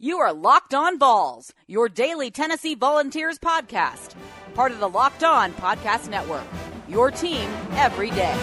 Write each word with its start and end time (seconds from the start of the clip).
You 0.00 0.18
are 0.18 0.32
Locked 0.32 0.74
On 0.74 0.98
Vols, 0.98 1.54
your 1.68 1.88
daily 1.88 2.28
Tennessee 2.28 2.74
Volunteers 2.74 3.38
podcast, 3.38 4.16
part 4.52 4.72
of 4.72 4.80
the 4.80 4.88
Locked 4.88 5.22
On 5.22 5.52
Podcast 5.52 6.10
Network. 6.10 6.42
Your 6.88 7.12
team 7.12 7.48
every 7.74 8.10
day. 8.10 8.34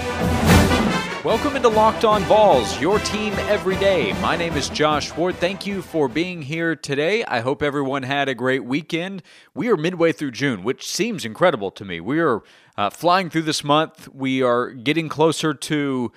Welcome 1.25 1.57
into 1.57 1.67
Locked 1.67 2.05
On 2.05 2.23
Vols, 2.23 2.79
your 2.79 2.99
team 2.99 3.33
every 3.33 3.75
day. 3.75 4.13
My 4.21 4.37
name 4.37 4.53
is 4.53 4.69
Josh 4.69 5.13
Ward. 5.17 5.35
Thank 5.35 5.67
you 5.67 5.81
for 5.81 6.07
being 6.07 6.41
here 6.41 6.73
today. 6.73 7.25
I 7.25 7.41
hope 7.41 7.61
everyone 7.61 8.03
had 8.03 8.29
a 8.29 8.33
great 8.33 8.63
weekend. 8.63 9.21
We 9.53 9.67
are 9.67 9.75
midway 9.75 10.13
through 10.13 10.31
June, 10.31 10.63
which 10.63 10.87
seems 10.87 11.25
incredible 11.25 11.69
to 11.71 11.83
me. 11.83 11.99
We 11.99 12.21
are 12.21 12.43
uh, 12.77 12.89
flying 12.91 13.29
through 13.29 13.41
this 13.41 13.61
month. 13.61 14.07
We 14.13 14.41
are 14.41 14.71
getting 14.71 15.09
closer 15.09 15.53
to 15.53 16.13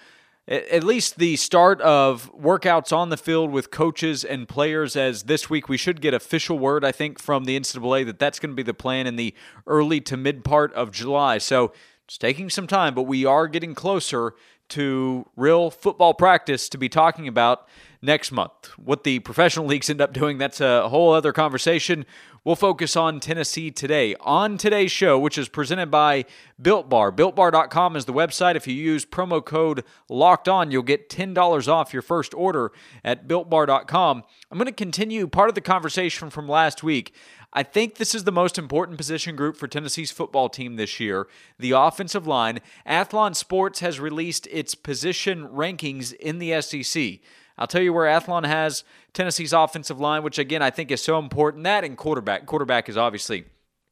at 0.47 0.85
least 0.85 1.17
the 1.19 1.37
start 1.37 1.81
of 1.81 2.31
workouts 2.35 2.95
on 2.95 3.09
the 3.09 3.17
field 3.17 3.51
with 3.51 3.71
coaches 3.71 4.25
and 4.25 4.47
players 4.47 4.95
as 4.95 5.23
this 5.23 5.49
week 5.49 5.69
we 5.69 5.79
should 5.79 6.01
get 6.03 6.13
official 6.13 6.59
word 6.59 6.85
i 6.85 6.93
think 6.93 7.19
from 7.19 7.45
the 7.45 7.59
ncaa 7.59 8.05
that 8.05 8.19
that's 8.19 8.39
going 8.39 8.51
to 8.51 8.57
be 8.57 8.63
the 8.63 8.75
plan 8.75 9.07
in 9.07 9.17
the 9.17 9.35
early 9.67 10.01
to 10.01 10.17
mid 10.17 10.45
part 10.45 10.73
of 10.75 10.91
july. 10.91 11.39
So 11.39 11.73
it's 12.05 12.19
taking 12.19 12.51
some 12.51 12.67
time 12.67 12.95
but 12.95 13.05
we 13.05 13.25
are 13.25 13.49
getting 13.49 13.75
closer 13.75 14.35
to 14.71 15.27
real 15.37 15.71
football 15.71 16.15
practice 16.15 16.69
to 16.71 16.79
be 16.79 16.89
talking 16.89 17.29
about 17.29 17.69
next 18.05 18.31
month 18.31 18.71
what 18.77 19.05
the 19.05 19.19
professional 19.21 19.67
leagues 19.73 19.89
end 19.89 20.01
up 20.01 20.13
doing 20.13 20.39
that's 20.39 20.61
a 20.61 20.89
whole 20.89 21.13
other 21.13 21.33
conversation 21.33 22.05
We'll 22.45 22.57
focus 22.57 22.95
on 22.95 23.21
Tennessee 23.21 23.71
today. 23.71 24.15
On 24.21 24.59
today's 24.59 24.93
show, 24.93 25.19
which 25.19 25.39
is 25.39 25.49
presented 25.49 25.91
by 25.91 26.27
Built 26.61 26.91
Bar, 26.91 27.11
builtbar.com 27.11 27.97
is 27.97 28.05
the 28.05 28.13
website. 28.13 28.55
If 28.55 28.67
you 28.67 28.75
use 28.75 29.07
promo 29.07 29.43
code 29.43 29.83
locked 30.11 30.47
on, 30.47 30.71
you'll 30.71 30.83
get 30.83 31.09
$10 31.09 31.69
off 31.69 31.95
your 31.95 32.03
first 32.03 32.35
order 32.35 32.71
at 33.03 33.27
builtbar.com. 33.27 34.25
I'm 34.51 34.59
going 34.59 34.67
to 34.67 34.73
continue 34.73 35.27
part 35.27 35.49
of 35.49 35.55
the 35.55 35.63
conversation 35.63 36.29
from 36.29 36.47
last 36.47 36.83
week. 36.83 37.15
I 37.55 37.63
think 37.63 37.95
this 37.95 38.15
is 38.15 38.25
the 38.25 38.33
most 38.33 38.59
important 38.59 38.99
position 38.99 39.37
group 39.37 39.57
for 39.57 39.67
Tennessee's 39.67 40.11
football 40.11 40.51
team 40.51 40.77
this 40.77 41.01
year, 41.01 41.27
the 41.59 41.71
offensive 41.71 42.27
line. 42.27 42.61
Athlon 42.87 43.35
Sports 43.35 43.81
has 43.81 43.99
released 43.99 44.47
its 44.51 44.75
position 44.75 45.49
rankings 45.49 46.13
in 46.13 46.41
the 46.41 46.61
SEC. 46.61 47.21
I'll 47.57 47.67
tell 47.67 47.83
you 47.83 47.93
where 47.93 48.07
Athlon 48.07 48.47
has 48.47 48.85
Tennessee's 49.13 49.53
offensive 49.53 50.01
line, 50.01 50.23
which 50.23 50.39
again 50.39 50.63
I 50.63 50.71
think 50.71 50.91
is 50.91 51.03
so 51.03 51.19
important. 51.19 51.65
That 51.65 51.85
and 51.85 51.97
quarterback. 51.97 52.47
Quarterback 52.47 52.89
is 52.89 52.97
obviously 52.97 53.45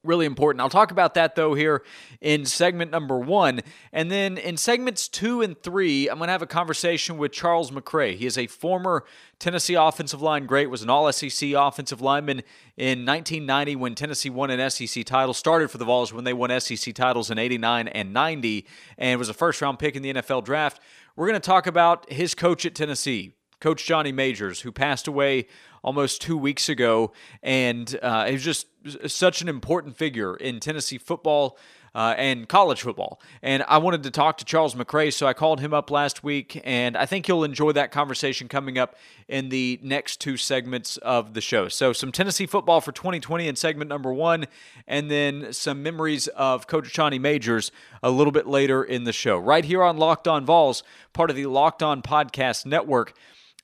really 0.04 0.26
important. 0.26 0.60
I'll 0.60 0.68
talk 0.68 0.90
about 0.90 1.14
that 1.14 1.36
though 1.36 1.54
here 1.54 1.82
in 2.20 2.44
segment 2.44 2.90
number 2.90 3.18
one. 3.18 3.60
And 3.92 4.10
then 4.10 4.36
in 4.36 4.56
segments 4.56 5.08
two 5.08 5.42
and 5.42 5.60
three, 5.62 6.08
I'm 6.08 6.18
going 6.18 6.28
to 6.28 6.32
have 6.32 6.42
a 6.42 6.46
conversation 6.46 7.18
with 7.18 7.32
Charles 7.32 7.70
McRae. 7.70 8.16
He 8.16 8.26
is 8.26 8.36
a 8.36 8.48
former 8.48 9.04
Tennessee 9.38 9.74
offensive 9.74 10.20
line 10.20 10.46
great, 10.46 10.70
was 10.70 10.82
an 10.82 10.90
all 10.90 11.10
SEC 11.12 11.52
offensive 11.52 12.00
lineman 12.00 12.42
in 12.76 13.06
1990 13.06 13.76
when 13.76 13.94
Tennessee 13.94 14.30
won 14.30 14.50
an 14.50 14.70
SEC 14.70 15.04
title, 15.04 15.34
started 15.34 15.70
for 15.70 15.78
the 15.78 15.84
Vols 15.84 16.12
when 16.12 16.24
they 16.24 16.32
won 16.32 16.58
SEC 16.60 16.94
titles 16.94 17.30
in 17.30 17.38
89 17.38 17.88
and 17.88 18.12
90, 18.12 18.66
and 18.98 19.18
was 19.18 19.28
a 19.28 19.34
first 19.34 19.62
round 19.62 19.78
pick 19.78 19.94
in 19.94 20.02
the 20.02 20.14
NFL 20.14 20.44
draft. 20.44 20.80
We're 21.14 21.28
going 21.28 21.40
to 21.40 21.46
talk 21.46 21.66
about 21.66 22.10
his 22.10 22.34
coach 22.34 22.66
at 22.66 22.74
Tennessee, 22.74 23.34
Coach 23.62 23.86
Johnny 23.86 24.10
Majors, 24.10 24.62
who 24.62 24.72
passed 24.72 25.06
away 25.06 25.46
almost 25.84 26.20
two 26.20 26.36
weeks 26.36 26.68
ago, 26.68 27.12
and 27.44 27.96
uh, 28.02 28.26
he 28.26 28.32
was 28.32 28.42
just 28.42 28.66
such 29.06 29.40
an 29.40 29.48
important 29.48 29.96
figure 29.96 30.34
in 30.36 30.58
Tennessee 30.58 30.98
football. 30.98 31.56
Uh, 31.94 32.14
and 32.16 32.48
college 32.48 32.80
football. 32.80 33.20
And 33.42 33.62
I 33.68 33.76
wanted 33.76 34.02
to 34.04 34.10
talk 34.10 34.38
to 34.38 34.46
Charles 34.46 34.74
McRae, 34.74 35.12
so 35.12 35.26
I 35.26 35.34
called 35.34 35.60
him 35.60 35.74
up 35.74 35.90
last 35.90 36.24
week, 36.24 36.58
and 36.64 36.96
I 36.96 37.04
think 37.04 37.28
you'll 37.28 37.44
enjoy 37.44 37.72
that 37.72 37.92
conversation 37.92 38.48
coming 38.48 38.78
up 38.78 38.96
in 39.28 39.50
the 39.50 39.78
next 39.82 40.18
two 40.18 40.38
segments 40.38 40.96
of 40.96 41.34
the 41.34 41.42
show. 41.42 41.68
So, 41.68 41.92
some 41.92 42.10
Tennessee 42.10 42.46
football 42.46 42.80
for 42.80 42.92
2020 42.92 43.46
in 43.46 43.56
segment 43.56 43.90
number 43.90 44.10
one, 44.10 44.46
and 44.86 45.10
then 45.10 45.52
some 45.52 45.82
memories 45.82 46.28
of 46.28 46.66
Coach 46.66 46.94
Johnny 46.94 47.18
Majors 47.18 47.70
a 48.02 48.10
little 48.10 48.32
bit 48.32 48.46
later 48.46 48.82
in 48.82 49.04
the 49.04 49.12
show. 49.12 49.36
Right 49.36 49.66
here 49.66 49.82
on 49.82 49.98
Locked 49.98 50.26
On 50.26 50.46
Vols, 50.46 50.82
part 51.12 51.28
of 51.28 51.36
the 51.36 51.44
Locked 51.44 51.82
On 51.82 52.00
Podcast 52.00 52.64
Network. 52.64 53.12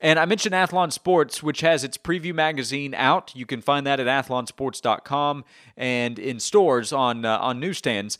And 0.01 0.19
I 0.19 0.27
mentioned 0.27 0.55
Athlon 0.55 0.93
Sports, 0.93 1.43
which 1.43 1.61
has 1.61 1.83
its 1.83 1.99
preview 1.99 2.35
magazine 2.35 2.95
out. 2.95 3.35
You 3.35 3.47
can 3.47 3.61
find 3.61 3.87
that 3.87 3.99
at 3.99 4.07
athlonsports.com 4.07 5.45
and 5.77 6.19
in 6.19 6.39
stores 6.39 6.93
on 6.93 7.25
uh, 7.25 7.39
on 7.39 7.59
newsstands. 7.59 8.19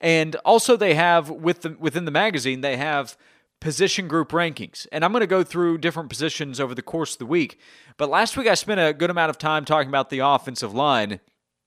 And 0.00 0.36
also, 0.44 0.76
they 0.76 0.94
have 0.94 1.30
with 1.30 1.62
the, 1.62 1.76
within 1.78 2.04
the 2.04 2.10
magazine 2.10 2.60
they 2.60 2.76
have 2.76 3.16
position 3.60 4.06
group 4.06 4.32
rankings. 4.32 4.86
And 4.92 5.02
I'm 5.02 5.12
going 5.12 5.22
to 5.22 5.26
go 5.26 5.42
through 5.42 5.78
different 5.78 6.10
positions 6.10 6.60
over 6.60 6.74
the 6.74 6.82
course 6.82 7.14
of 7.14 7.18
the 7.18 7.26
week. 7.26 7.58
But 7.96 8.10
last 8.10 8.36
week 8.36 8.46
I 8.46 8.54
spent 8.54 8.78
a 8.78 8.92
good 8.92 9.08
amount 9.08 9.30
of 9.30 9.38
time 9.38 9.64
talking 9.64 9.88
about 9.88 10.10
the 10.10 10.18
offensive 10.18 10.74
line, 10.74 11.20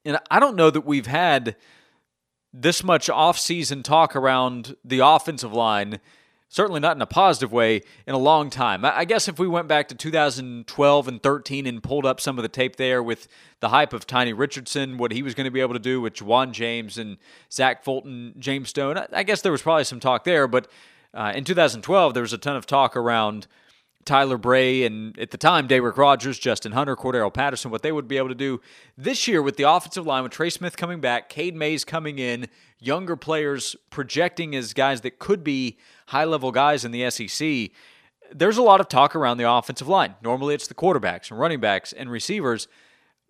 and 0.06 0.20
I 0.30 0.40
don't 0.40 0.56
know 0.56 0.70
that 0.70 0.86
we've 0.86 1.08
had 1.08 1.56
this 2.54 2.84
much 2.84 3.10
off-season 3.10 3.82
talk 3.82 4.16
around 4.16 4.76
the 4.86 5.00
offensive 5.00 5.54
line 5.54 6.00
certainly 6.50 6.80
not 6.80 6.96
in 6.96 7.02
a 7.02 7.08
positive 7.08 7.52
way 7.52 7.82
in 8.06 8.14
a 8.14 8.18
long 8.18 8.50
time. 8.50 8.86
I 8.86 9.06
guess 9.06 9.28
if 9.28 9.38
we 9.40 9.48
went 9.48 9.68
back 9.68 9.88
to 9.90 9.96
2012 9.96 11.08
and 11.08 11.22
13 11.22 11.68
and 11.68 11.84
pulled 11.84 12.06
up 12.06 12.22
some 12.22 12.38
of 12.38 12.42
the 12.42 12.50
tape 12.50 12.78
there 12.78 13.04
with 13.04 13.28
the 13.60 13.70
hype 13.70 13.94
of 13.94 14.08
Tiny 14.08 14.34
Richardson, 14.34 14.98
what 14.98 15.12
he 15.12 15.22
was 15.22 15.34
going 15.34 15.46
to 15.46 15.52
be 15.52 15.62
able 15.62 15.74
to 15.74 15.80
do 15.80 16.00
with 16.00 16.16
Ja'Wuan 16.16 16.52
James 16.52 16.98
and 16.98 17.18
Zach 17.52 17.84
Fulton, 17.84 18.34
James 18.40 18.70
Stone, 18.70 18.98
I 19.12 19.24
guess 19.24 19.42
there 19.42 19.52
was 19.52 19.62
probably 19.62 19.84
some 19.84 20.00
talk 20.00 20.24
there. 20.24 20.48
But 20.48 20.68
uh, 21.14 21.34
in 21.36 21.44
2012, 21.44 22.14
there 22.14 22.22
was 22.22 22.34
a 22.34 22.38
ton 22.38 22.56
of 22.56 22.66
talk 22.66 22.96
around 22.96 23.48
Tyler 24.08 24.38
Bray 24.38 24.84
and 24.84 25.18
at 25.20 25.32
the 25.32 25.38
time 25.38 25.68
Da'Rick 25.68 25.98
Rogers, 25.98 26.40
Justin 26.40 26.72
Hunter, 26.72 26.96
Cordarrelle 26.96 27.34
Patterson, 27.34 27.70
what 27.70 27.84
they 27.84 27.92
would 27.92 28.08
be 28.08 28.18
able 28.18 28.30
to 28.30 28.36
do 28.36 28.60
this 28.98 29.28
year 29.28 29.42
with 29.42 29.58
the 29.58 29.64
offensive 29.64 30.08
line 30.08 30.24
with 30.24 30.32
Trey 30.32 30.50
Smith 30.50 30.78
coming 30.78 31.00
back, 31.00 31.30
Cade 31.30 31.56
Mays 31.56 31.86
coming 31.86 32.18
in, 32.18 32.48
younger 32.80 33.16
players 33.16 33.76
projecting 33.90 34.56
as 34.56 34.74
guys 34.74 35.02
that 35.02 35.20
could 35.20 35.44
be 35.44 35.78
high 36.08 36.26
level 36.26 36.52
guys 36.52 36.84
in 36.84 36.92
the 36.92 37.10
SEC. 37.12 37.72
There's 38.34 38.58
a 38.58 38.64
lot 38.64 38.80
of 38.80 38.90
talk 38.90 39.16
around 39.16 39.38
the 39.38 39.50
offensive 39.50 39.88
line. 39.88 40.16
Normally 40.24 40.56
it's 40.56 40.68
the 40.68 40.74
quarterbacks 40.74 41.30
and 41.30 41.40
running 41.40 41.60
backs 41.60 41.94
and 41.94 42.10
receivers. 42.10 42.68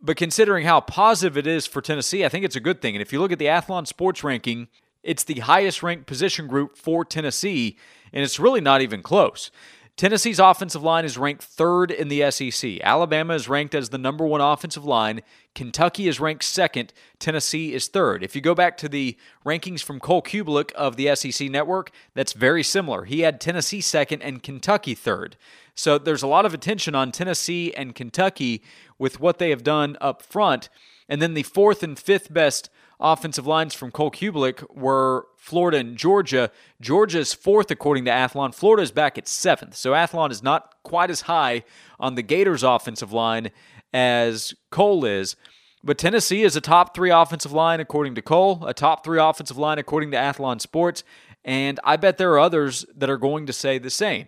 But 0.02 0.18
considering 0.18 0.66
how 0.66 0.80
positive 0.82 1.38
it 1.38 1.48
is 1.48 1.66
for 1.66 1.82
Tennessee, 1.82 2.24
I 2.24 2.30
think 2.30 2.46
it's 2.46 2.56
a 2.56 2.62
good 2.62 2.82
thing. 2.82 2.96
And 2.96 3.02
if 3.02 3.12
you 3.12 3.20
look 3.20 3.32
at 3.32 3.40
the 3.40 3.46
Athlon 3.46 3.88
Sports 3.88 4.24
ranking, 4.24 4.68
it's 5.04 5.24
the 5.24 5.40
highest 5.40 5.82
ranked 5.82 6.06
position 6.06 6.48
group 6.48 6.78
for 6.78 7.04
Tennessee, 7.06 7.78
and 8.12 8.24
it's 8.24 8.40
really 8.40 8.62
not 8.62 8.82
even 8.82 9.02
close. 9.02 9.52
Tennessee's 9.98 10.38
offensive 10.38 10.84
line 10.84 11.06
is 11.06 11.18
ranked 11.18 11.44
third 11.44 11.90
in 11.90 12.08
the 12.08 12.30
SEC. 12.30 12.80
Alabama 12.84 13.34
is 13.34 13.50
ranked 13.50 13.74
as 13.74 13.90
the 13.90 13.98
number 13.98 14.28
one 14.28 14.42
offensive 14.42 14.86
line. 14.86 15.22
Kentucky 15.56 16.08
is 16.08 16.20
ranked 16.20 16.44
second. 16.44 16.94
Tennessee 17.18 17.74
is 17.74 17.88
third. 17.88 18.24
If 18.24 18.36
you 18.36 18.42
go 18.42 18.54
back 18.54 18.78
to 18.78 18.88
the 18.88 19.18
rankings 19.44 19.82
from 19.82 20.00
Cole 20.00 20.22
Cubelic 20.22 20.72
of 20.74 20.98
the 20.98 21.16
SEC 21.16 21.50
Network, 21.50 21.90
that's 22.14 22.34
very 22.34 22.62
similar. 22.62 23.06
He 23.06 23.22
had 23.22 23.42
Tennessee 23.42 23.82
second 23.82 24.22
and 24.22 24.44
Kentucky 24.44 24.94
third. 24.94 25.36
So 25.74 25.98
there's 25.98 26.22
a 26.22 26.28
lot 26.28 26.46
of 26.46 26.54
attention 26.54 26.94
on 26.94 27.12
Tennessee 27.12 27.74
and 27.74 27.96
Kentucky 27.96 28.62
with 29.00 29.20
what 29.20 29.40
they 29.40 29.50
have 29.50 29.64
done 29.64 29.98
up 30.00 30.22
front. 30.22 30.70
And 31.10 31.24
then 31.24 31.34
the 31.34 31.42
fourth 31.42 31.82
and 31.82 31.98
fifth 31.98 32.32
best 32.32 32.70
offensive 33.00 33.46
lines 33.46 33.74
from 33.74 33.92
Cole 33.92 34.12
Cubelic 34.12 34.64
were 34.76 35.28
Florida 35.38 35.78
and 35.78 35.98
Georgia. 35.98 36.52
Georgia's 36.82 37.34
fourth, 37.34 37.70
according 37.70 38.06
to 38.06 38.12
Athlon. 38.12 38.54
Florida 38.54 38.84
is 38.84 38.92
back 38.92 39.18
at 39.18 39.28
seventh. 39.28 39.76
So 39.76 39.92
Athlon 39.92 40.32
is 40.32 40.42
not 40.42 40.76
quite 40.84 41.10
as 41.10 41.22
high 41.22 41.64
on 42.00 42.16
the 42.16 42.24
Gators' 42.24 42.64
offensive 42.64 43.14
line 43.14 43.52
as 43.94 44.54
Cole 44.72 45.06
is. 45.06 45.36
But 45.84 45.98
Tennessee 45.98 46.44
is 46.44 46.56
a 46.56 46.62
top 46.62 46.96
three 46.96 47.12
offensive 47.12 47.52
line, 47.52 47.80
according 47.80 48.16
to 48.16 48.22
Cole, 48.22 48.66
a 48.66 48.74
top 48.74 49.04
three 49.04 49.20
offensive 49.20 49.58
line, 49.58 49.78
according 49.78 50.12
to 50.12 50.18
Athlon 50.18 50.60
Sports. 50.60 51.04
And 51.46 51.80
I 51.84 51.96
bet 51.96 52.18
there 52.18 52.34
are 52.34 52.40
others 52.40 52.86
that 52.96 53.10
are 53.10 53.18
going 53.18 53.46
to 53.46 53.54
say 53.54 53.78
the 53.78 53.90
same. 53.90 54.28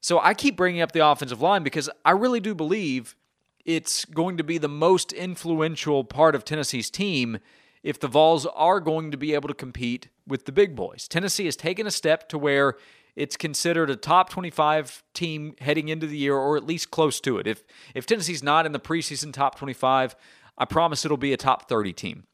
So 0.00 0.20
I 0.20 0.34
keep 0.34 0.56
bringing 0.56 0.80
up 0.82 0.92
the 0.92 1.06
offensive 1.06 1.40
line 1.40 1.62
because 1.62 1.88
I 2.04 2.10
really 2.10 2.40
do 2.40 2.54
believe 2.54 3.16
it's 3.64 4.04
going 4.04 4.36
to 4.36 4.44
be 4.44 4.58
the 4.58 4.68
most 4.68 5.12
influential 5.12 6.04
part 6.04 6.34
of 6.34 6.44
Tennessee's 6.44 6.90
team 6.90 7.38
if 7.82 7.98
the 7.98 8.08
Vols 8.08 8.46
are 8.46 8.80
going 8.80 9.10
to 9.10 9.16
be 9.16 9.34
able 9.34 9.48
to 9.48 9.54
compete 9.54 10.08
with 10.26 10.44
the 10.44 10.52
big 10.52 10.76
boys. 10.76 11.08
Tennessee 11.08 11.46
has 11.46 11.56
taken 11.56 11.86
a 11.86 11.90
step 11.90 12.28
to 12.28 12.38
where 12.38 12.76
it's 13.16 13.36
considered 13.36 13.90
a 13.90 13.96
top 13.96 14.30
25 14.30 15.02
team 15.14 15.54
heading 15.60 15.88
into 15.88 16.06
the 16.06 16.16
year 16.16 16.36
or 16.36 16.56
at 16.56 16.64
least 16.64 16.90
close 16.90 17.20
to 17.20 17.38
it. 17.38 17.46
If 17.46 17.62
if 17.94 18.06
Tennessee's 18.06 18.42
not 18.42 18.66
in 18.66 18.72
the 18.72 18.80
preseason 18.80 19.32
top 19.32 19.58
25, 19.58 20.16
I 20.56 20.64
promise 20.64 21.04
it'll 21.04 21.16
be 21.16 21.32
a 21.32 21.36
top 21.36 21.68
30 21.68 21.92
team. 21.92 22.24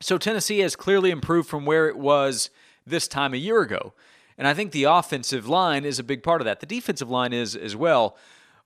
So 0.00 0.18
Tennessee 0.18 0.60
has 0.60 0.76
clearly 0.76 1.10
improved 1.10 1.48
from 1.48 1.64
where 1.64 1.88
it 1.88 1.96
was 1.96 2.50
this 2.86 3.08
time 3.08 3.32
a 3.32 3.38
year 3.38 3.60
ago. 3.62 3.94
And 4.36 4.46
I 4.48 4.54
think 4.54 4.72
the 4.72 4.84
offensive 4.84 5.48
line 5.48 5.84
is 5.84 5.98
a 5.98 6.04
big 6.04 6.22
part 6.22 6.40
of 6.40 6.44
that. 6.44 6.60
The 6.60 6.66
defensive 6.66 7.08
line 7.08 7.32
is 7.32 7.54
as 7.54 7.76
well. 7.76 8.16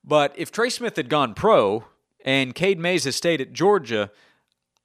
But 0.02 0.32
if 0.36 0.50
Trey 0.50 0.70
Smith 0.70 0.96
had 0.96 1.08
gone 1.08 1.34
pro 1.34 1.84
and 2.24 2.54
Cade 2.54 2.78
Mays 2.78 3.04
has 3.04 3.16
stayed 3.16 3.40
at 3.40 3.52
Georgia, 3.52 4.10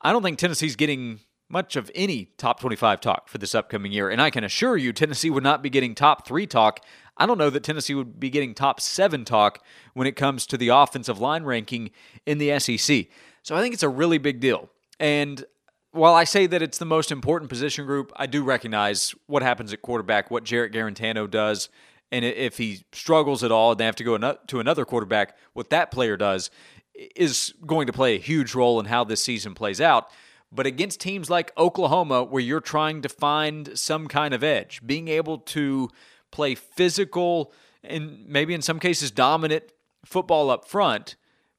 I 0.04 0.12
don't 0.12 0.22
think 0.22 0.38
Tennessee's 0.38 0.76
getting 0.76 1.22
much 1.50 1.76
of 1.76 1.92
any 1.94 2.26
top 2.38 2.60
25 2.60 3.00
talk 3.00 3.30
for 3.30 3.38
this 3.38 3.56
upcoming 3.56 3.92
year. 3.92 4.10
And 4.10 4.22
I 4.22 4.30
can 4.30 4.44
assure 4.44 4.76
you, 4.76 4.92
Tennessee 4.92 5.30
would 5.30 5.44
not 5.44 5.62
be 5.62 5.70
getting 5.70 5.96
top 5.96 6.28
three 6.28 6.48
talk. 6.48 6.80
I 7.16 7.26
don't 7.26 7.38
know 7.38 7.50
that 7.52 7.64
Tennessee 7.64 7.94
would 7.94 8.20
be 8.20 8.30
getting 8.30 8.54
top 8.54 8.82
seven 8.82 9.24
talk 9.24 9.64
when 9.94 10.08
it 10.08 10.16
comes 10.16 10.48
to 10.48 10.58
the 10.58 10.70
offensive 10.70 11.20
line 11.20 11.44
ranking 11.44 11.92
in 12.26 12.40
the 12.40 12.60
SEC. 12.60 13.08
So 13.44 13.56
I 13.56 13.62
think 13.62 13.74
it's 13.74 13.84
a 13.84 13.90
really 13.90 14.18
big 14.18 14.40
deal. 14.40 14.70
And 15.00 15.46
while 15.92 16.16
I 16.16 16.24
say 16.24 16.48
that 16.48 16.64
it's 16.64 16.80
the 16.80 16.86
most 16.86 17.12
important 17.12 17.50
position 17.50 17.86
group, 17.86 18.12
I 18.16 18.26
do 18.26 18.44
recognize 18.44 19.14
what 19.28 19.44
happens 19.44 19.74
at 19.74 19.84
quarterback, 19.84 20.32
what 20.32 20.44
Jarrett 20.44 20.74
Guarantano 20.74 21.30
does, 21.30 21.70
and 22.12 22.26
if 22.26 22.58
he 22.58 22.84
struggles 22.94 23.44
at 23.44 23.52
all, 23.52 23.72
and 23.72 23.80
they 23.80 23.86
have 23.86 23.96
to 23.98 24.04
go 24.04 24.18
to 24.18 24.60
another 24.60 24.86
quarterback. 24.86 25.36
What 25.54 25.70
that 25.70 25.92
player 25.92 26.18
does 26.18 26.50
is 26.96 27.54
going 27.66 27.88
to 27.88 27.94
play 27.94 28.16
a 28.16 28.20
huge 28.20 28.54
role 28.56 28.80
in 28.80 28.86
how 28.86 29.04
this 29.04 29.24
season 29.24 29.54
plays 29.54 29.82
out. 29.82 30.10
But 30.52 30.68
against 30.68 31.00
teams 31.00 31.30
like 31.30 31.52
Oklahoma, 31.58 32.24
where 32.24 32.42
you're 32.42 32.62
trying 32.62 33.02
to 33.02 33.10
find 33.10 33.78
some 33.78 34.08
kind 34.08 34.34
of 34.34 34.44
edge, 34.44 34.82
being 34.86 35.08
able 35.08 35.40
to 35.40 35.90
play 36.32 36.56
physical 36.56 37.52
and 37.84 38.26
maybe 38.28 38.54
in 38.54 38.62
some 38.62 38.80
cases 38.80 39.12
dominant 39.12 39.64
football 40.06 40.50
up 40.50 40.68
front 40.68 41.16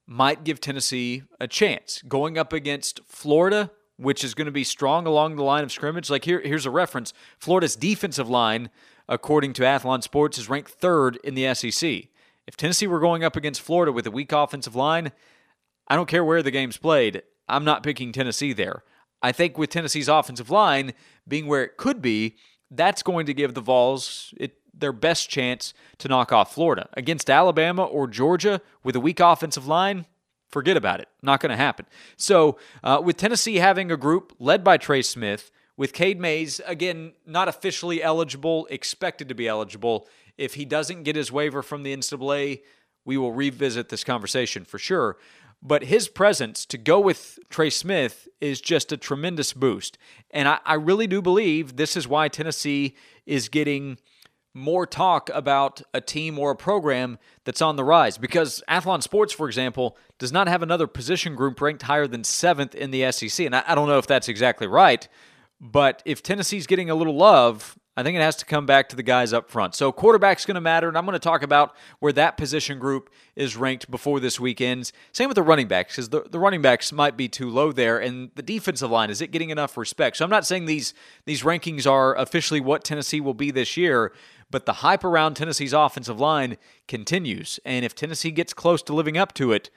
might 0.07 0.43
give 0.43 0.59
Tennessee 0.59 1.23
a 1.39 1.47
chance. 1.47 2.01
Going 2.07 2.37
up 2.37 2.53
against 2.53 2.99
Florida, 3.05 3.71
which 3.97 4.23
is 4.23 4.33
going 4.33 4.45
to 4.45 4.51
be 4.51 4.63
strong 4.63 5.07
along 5.07 5.35
the 5.35 5.43
line 5.43 5.63
of 5.63 5.71
scrimmage. 5.71 6.09
Like 6.09 6.25
here, 6.25 6.41
here's 6.41 6.65
a 6.65 6.71
reference: 6.71 7.13
Florida's 7.39 7.75
defensive 7.75 8.29
line, 8.29 8.69
according 9.07 9.53
to 9.53 9.63
Athlon 9.63 10.03
Sports, 10.03 10.37
is 10.37 10.49
ranked 10.49 10.71
third 10.71 11.17
in 11.23 11.35
the 11.35 11.53
SEC. 11.53 12.07
If 12.47 12.57
Tennessee 12.57 12.87
were 12.87 12.99
going 12.99 13.23
up 13.23 13.35
against 13.35 13.61
Florida 13.61 13.91
with 13.91 14.05
a 14.05 14.11
weak 14.11 14.31
offensive 14.31 14.75
line, 14.75 15.11
I 15.87 15.95
don't 15.95 16.07
care 16.07 16.23
where 16.23 16.43
the 16.43 16.51
game's 16.51 16.77
played. 16.77 17.23
I'm 17.47 17.63
not 17.63 17.83
picking 17.83 18.11
Tennessee 18.11 18.53
there. 18.53 18.83
I 19.21 19.31
think 19.31 19.57
with 19.57 19.69
Tennessee's 19.69 20.07
offensive 20.07 20.49
line 20.49 20.93
being 21.27 21.47
where 21.47 21.63
it 21.63 21.77
could 21.77 22.01
be, 22.01 22.35
that's 22.69 23.03
going 23.03 23.25
to 23.25 23.33
give 23.33 23.53
the 23.53 23.61
Vols 23.61 24.33
it, 24.37 24.57
their 24.73 24.91
best 24.93 25.29
chance 25.29 25.73
to 25.99 26.07
knock 26.07 26.31
off 26.31 26.53
Florida. 26.53 26.89
Against 26.93 27.29
Alabama 27.29 27.83
or 27.83 28.07
Georgia 28.07 28.61
with 28.83 28.95
a 28.95 28.99
weak 28.99 29.19
offensive 29.19 29.67
line, 29.67 30.05
forget 30.49 30.77
about 30.77 30.99
it. 30.99 31.07
Not 31.21 31.39
going 31.39 31.51
to 31.51 31.55
happen. 31.55 31.85
So, 32.17 32.57
uh, 32.83 33.01
with 33.03 33.17
Tennessee 33.17 33.55
having 33.55 33.91
a 33.91 33.97
group 33.97 34.33
led 34.39 34.63
by 34.63 34.77
Trey 34.77 35.01
Smith, 35.01 35.51
with 35.77 35.93
Cade 35.93 36.19
Mays, 36.19 36.61
again, 36.65 37.13
not 37.25 37.47
officially 37.47 38.01
eligible, 38.01 38.65
expected 38.69 39.27
to 39.29 39.35
be 39.35 39.47
eligible. 39.47 40.07
If 40.37 40.55
he 40.55 40.65
doesn't 40.65 41.03
get 41.03 41.15
his 41.15 41.31
waiver 41.31 41.61
from 41.61 41.83
the 41.83 41.95
NCAA, 41.95 42.61
we 43.05 43.17
will 43.17 43.31
revisit 43.31 43.89
this 43.89 44.03
conversation 44.03 44.65
for 44.65 44.79
sure. 44.79 45.17
But 45.61 45.85
his 45.85 46.07
presence 46.07 46.65
to 46.67 46.77
go 46.77 46.99
with 46.99 47.39
Trey 47.49 47.69
Smith 47.69 48.27
is 48.39 48.61
just 48.61 48.91
a 48.91 48.97
tremendous 48.97 49.53
boost. 49.53 49.97
And 50.31 50.47
I, 50.47 50.59
I 50.65 50.75
really 50.75 51.07
do 51.07 51.21
believe 51.21 51.75
this 51.75 51.97
is 51.97 52.07
why 52.07 52.27
Tennessee 52.27 52.95
is 53.25 53.49
getting 53.49 53.97
more 54.53 54.85
talk 54.85 55.29
about 55.33 55.81
a 55.93 55.99
team 55.99 56.39
or 56.39 56.51
a 56.51 56.55
program 56.55 57.19
that's 57.43 57.61
on 57.61 57.75
the 57.75 57.83
rise. 57.83 58.17
Because 58.17 58.63
Athlon 58.69 59.03
Sports, 59.03 59.33
for 59.33 59.47
example, 59.47 59.97
does 60.17 60.31
not 60.31 60.47
have 60.47 60.63
another 60.63 60.87
position 60.87 61.35
group 61.35 61.59
ranked 61.59 61.83
higher 61.83 62.07
than 62.07 62.23
seventh 62.23 62.73
in 62.73 62.91
the 62.91 63.11
SEC. 63.11 63.45
And 63.45 63.55
I, 63.55 63.63
I 63.67 63.75
don't 63.75 63.87
know 63.87 63.97
if 63.97 64.07
that's 64.07 64.29
exactly 64.29 64.67
right. 64.67 65.07
But 65.59 66.01
if 66.05 66.21
Tennessee's 66.23 66.67
getting 66.67 66.89
a 66.89 66.95
little 66.95 67.15
love, 67.15 67.77
I 67.97 68.03
think 68.03 68.17
it 68.17 68.21
has 68.21 68.35
to 68.37 68.45
come 68.45 68.65
back 68.65 68.89
to 68.89 68.95
the 68.95 69.03
guys 69.03 69.31
up 69.31 69.49
front. 69.49 69.73
So 69.73 69.91
quarterback's 69.91 70.45
going 70.45 70.55
to 70.55 70.61
matter, 70.61 70.89
and 70.89 70.97
I'm 70.97 71.05
going 71.05 71.13
to 71.13 71.19
talk 71.19 71.43
about 71.43 71.75
where 71.99 72.11
that 72.13 72.35
position 72.35 72.77
group 72.77 73.09
is 73.37 73.55
ranked 73.55 73.89
before 73.89 74.19
this 74.19 74.37
weekend's. 74.37 74.91
Same 75.13 75.29
with 75.29 75.35
the 75.35 75.43
running 75.43 75.67
backs, 75.67 75.93
because 75.93 76.09
the, 76.09 76.23
the 76.29 76.39
running 76.39 76.61
backs 76.61 76.91
might 76.91 77.15
be 77.15 77.29
too 77.29 77.49
low 77.49 77.71
there, 77.71 77.97
and 77.97 78.31
the 78.35 78.41
defensive 78.41 78.91
line 78.91 79.09
is 79.09 79.21
it 79.21 79.31
getting 79.31 79.49
enough 79.49 79.77
respect? 79.77 80.17
So 80.17 80.25
I'm 80.25 80.31
not 80.31 80.45
saying 80.45 80.65
these 80.65 80.93
these 81.23 81.43
rankings 81.43 81.89
are 81.89 82.15
officially 82.15 82.59
what 82.59 82.83
Tennessee 82.83 83.21
will 83.21 83.33
be 83.33 83.49
this 83.49 83.77
year, 83.77 84.11
but 84.51 84.65
the 84.65 84.73
hype 84.73 85.05
around 85.05 85.35
Tennessee's 85.35 85.73
offensive 85.73 86.19
line 86.19 86.57
continues, 86.87 87.59
and 87.63 87.85
if 87.85 87.95
Tennessee 87.95 88.31
gets 88.31 88.53
close 88.53 88.81
to 88.83 88.93
living 88.93 89.17
up 89.17 89.33
to 89.35 89.53
it, 89.53 89.69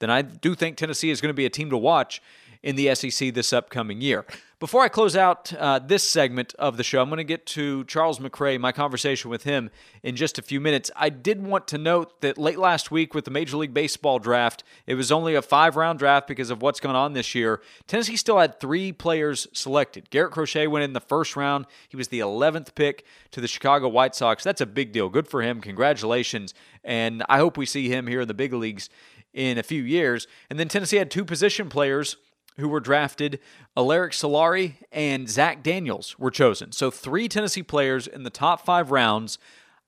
then 0.00 0.10
I 0.10 0.22
do 0.22 0.54
think 0.54 0.76
Tennessee 0.76 1.10
is 1.10 1.20
going 1.20 1.30
to 1.30 1.34
be 1.34 1.46
a 1.46 1.50
team 1.50 1.70
to 1.70 1.78
watch 1.78 2.20
in 2.64 2.76
the 2.76 2.92
SEC 2.94 3.34
this 3.34 3.52
upcoming 3.52 4.00
year. 4.00 4.24
Before 4.58 4.82
I 4.82 4.88
close 4.88 5.14
out 5.14 5.52
uh, 5.52 5.78
this 5.78 6.08
segment 6.08 6.54
of 6.54 6.78
the 6.78 6.82
show, 6.82 7.02
I'm 7.02 7.10
going 7.10 7.18
to 7.18 7.24
get 7.24 7.44
to 7.48 7.84
Charles 7.84 8.18
McRae, 8.18 8.58
my 8.58 8.72
conversation 8.72 9.30
with 9.30 9.42
him 9.42 9.68
in 10.02 10.16
just 10.16 10.38
a 10.38 10.42
few 10.42 10.58
minutes. 10.58 10.90
I 10.96 11.10
did 11.10 11.44
want 11.44 11.68
to 11.68 11.78
note 11.78 12.22
that 12.22 12.38
late 12.38 12.58
last 12.58 12.90
week 12.90 13.12
with 13.12 13.26
the 13.26 13.30
Major 13.30 13.58
League 13.58 13.74
Baseball 13.74 14.18
draft, 14.18 14.64
it 14.86 14.94
was 14.94 15.12
only 15.12 15.34
a 15.34 15.42
five 15.42 15.76
round 15.76 15.98
draft 15.98 16.26
because 16.26 16.48
of 16.48 16.62
what's 16.62 16.80
going 16.80 16.96
on 16.96 17.12
this 17.12 17.34
year. 17.34 17.60
Tennessee 17.86 18.16
still 18.16 18.38
had 18.38 18.58
three 18.58 18.92
players 18.92 19.46
selected. 19.52 20.08
Garrett 20.08 20.32
Crochet 20.32 20.66
went 20.66 20.84
in 20.84 20.94
the 20.94 21.00
first 21.00 21.36
round. 21.36 21.66
He 21.90 21.98
was 21.98 22.08
the 22.08 22.20
11th 22.20 22.74
pick 22.74 23.04
to 23.32 23.42
the 23.42 23.48
Chicago 23.48 23.88
White 23.88 24.14
Sox. 24.14 24.42
That's 24.42 24.62
a 24.62 24.66
big 24.66 24.92
deal. 24.92 25.10
Good 25.10 25.28
for 25.28 25.42
him. 25.42 25.60
Congratulations. 25.60 26.54
And 26.82 27.22
I 27.28 27.36
hope 27.36 27.58
we 27.58 27.66
see 27.66 27.90
him 27.90 28.06
here 28.06 28.22
in 28.22 28.28
the 28.28 28.32
big 28.32 28.54
leagues 28.54 28.88
in 29.34 29.58
a 29.58 29.62
few 29.62 29.82
years. 29.82 30.26
And 30.48 30.58
then 30.58 30.68
Tennessee 30.68 30.96
had 30.96 31.10
two 31.10 31.26
position 31.26 31.68
players 31.68 32.16
who 32.56 32.68
were 32.68 32.80
drafted. 32.80 33.40
Alerick 33.76 34.12
Soularie 34.12 34.74
and 34.92 35.28
Zach 35.28 35.62
Daniels 35.62 36.18
were 36.18 36.30
chosen. 36.30 36.72
So 36.72 36.90
three 36.90 37.28
Tennessee 37.28 37.62
players 37.62 38.06
in 38.06 38.22
the 38.22 38.30
top 38.30 38.64
five 38.64 38.90
rounds. 38.90 39.38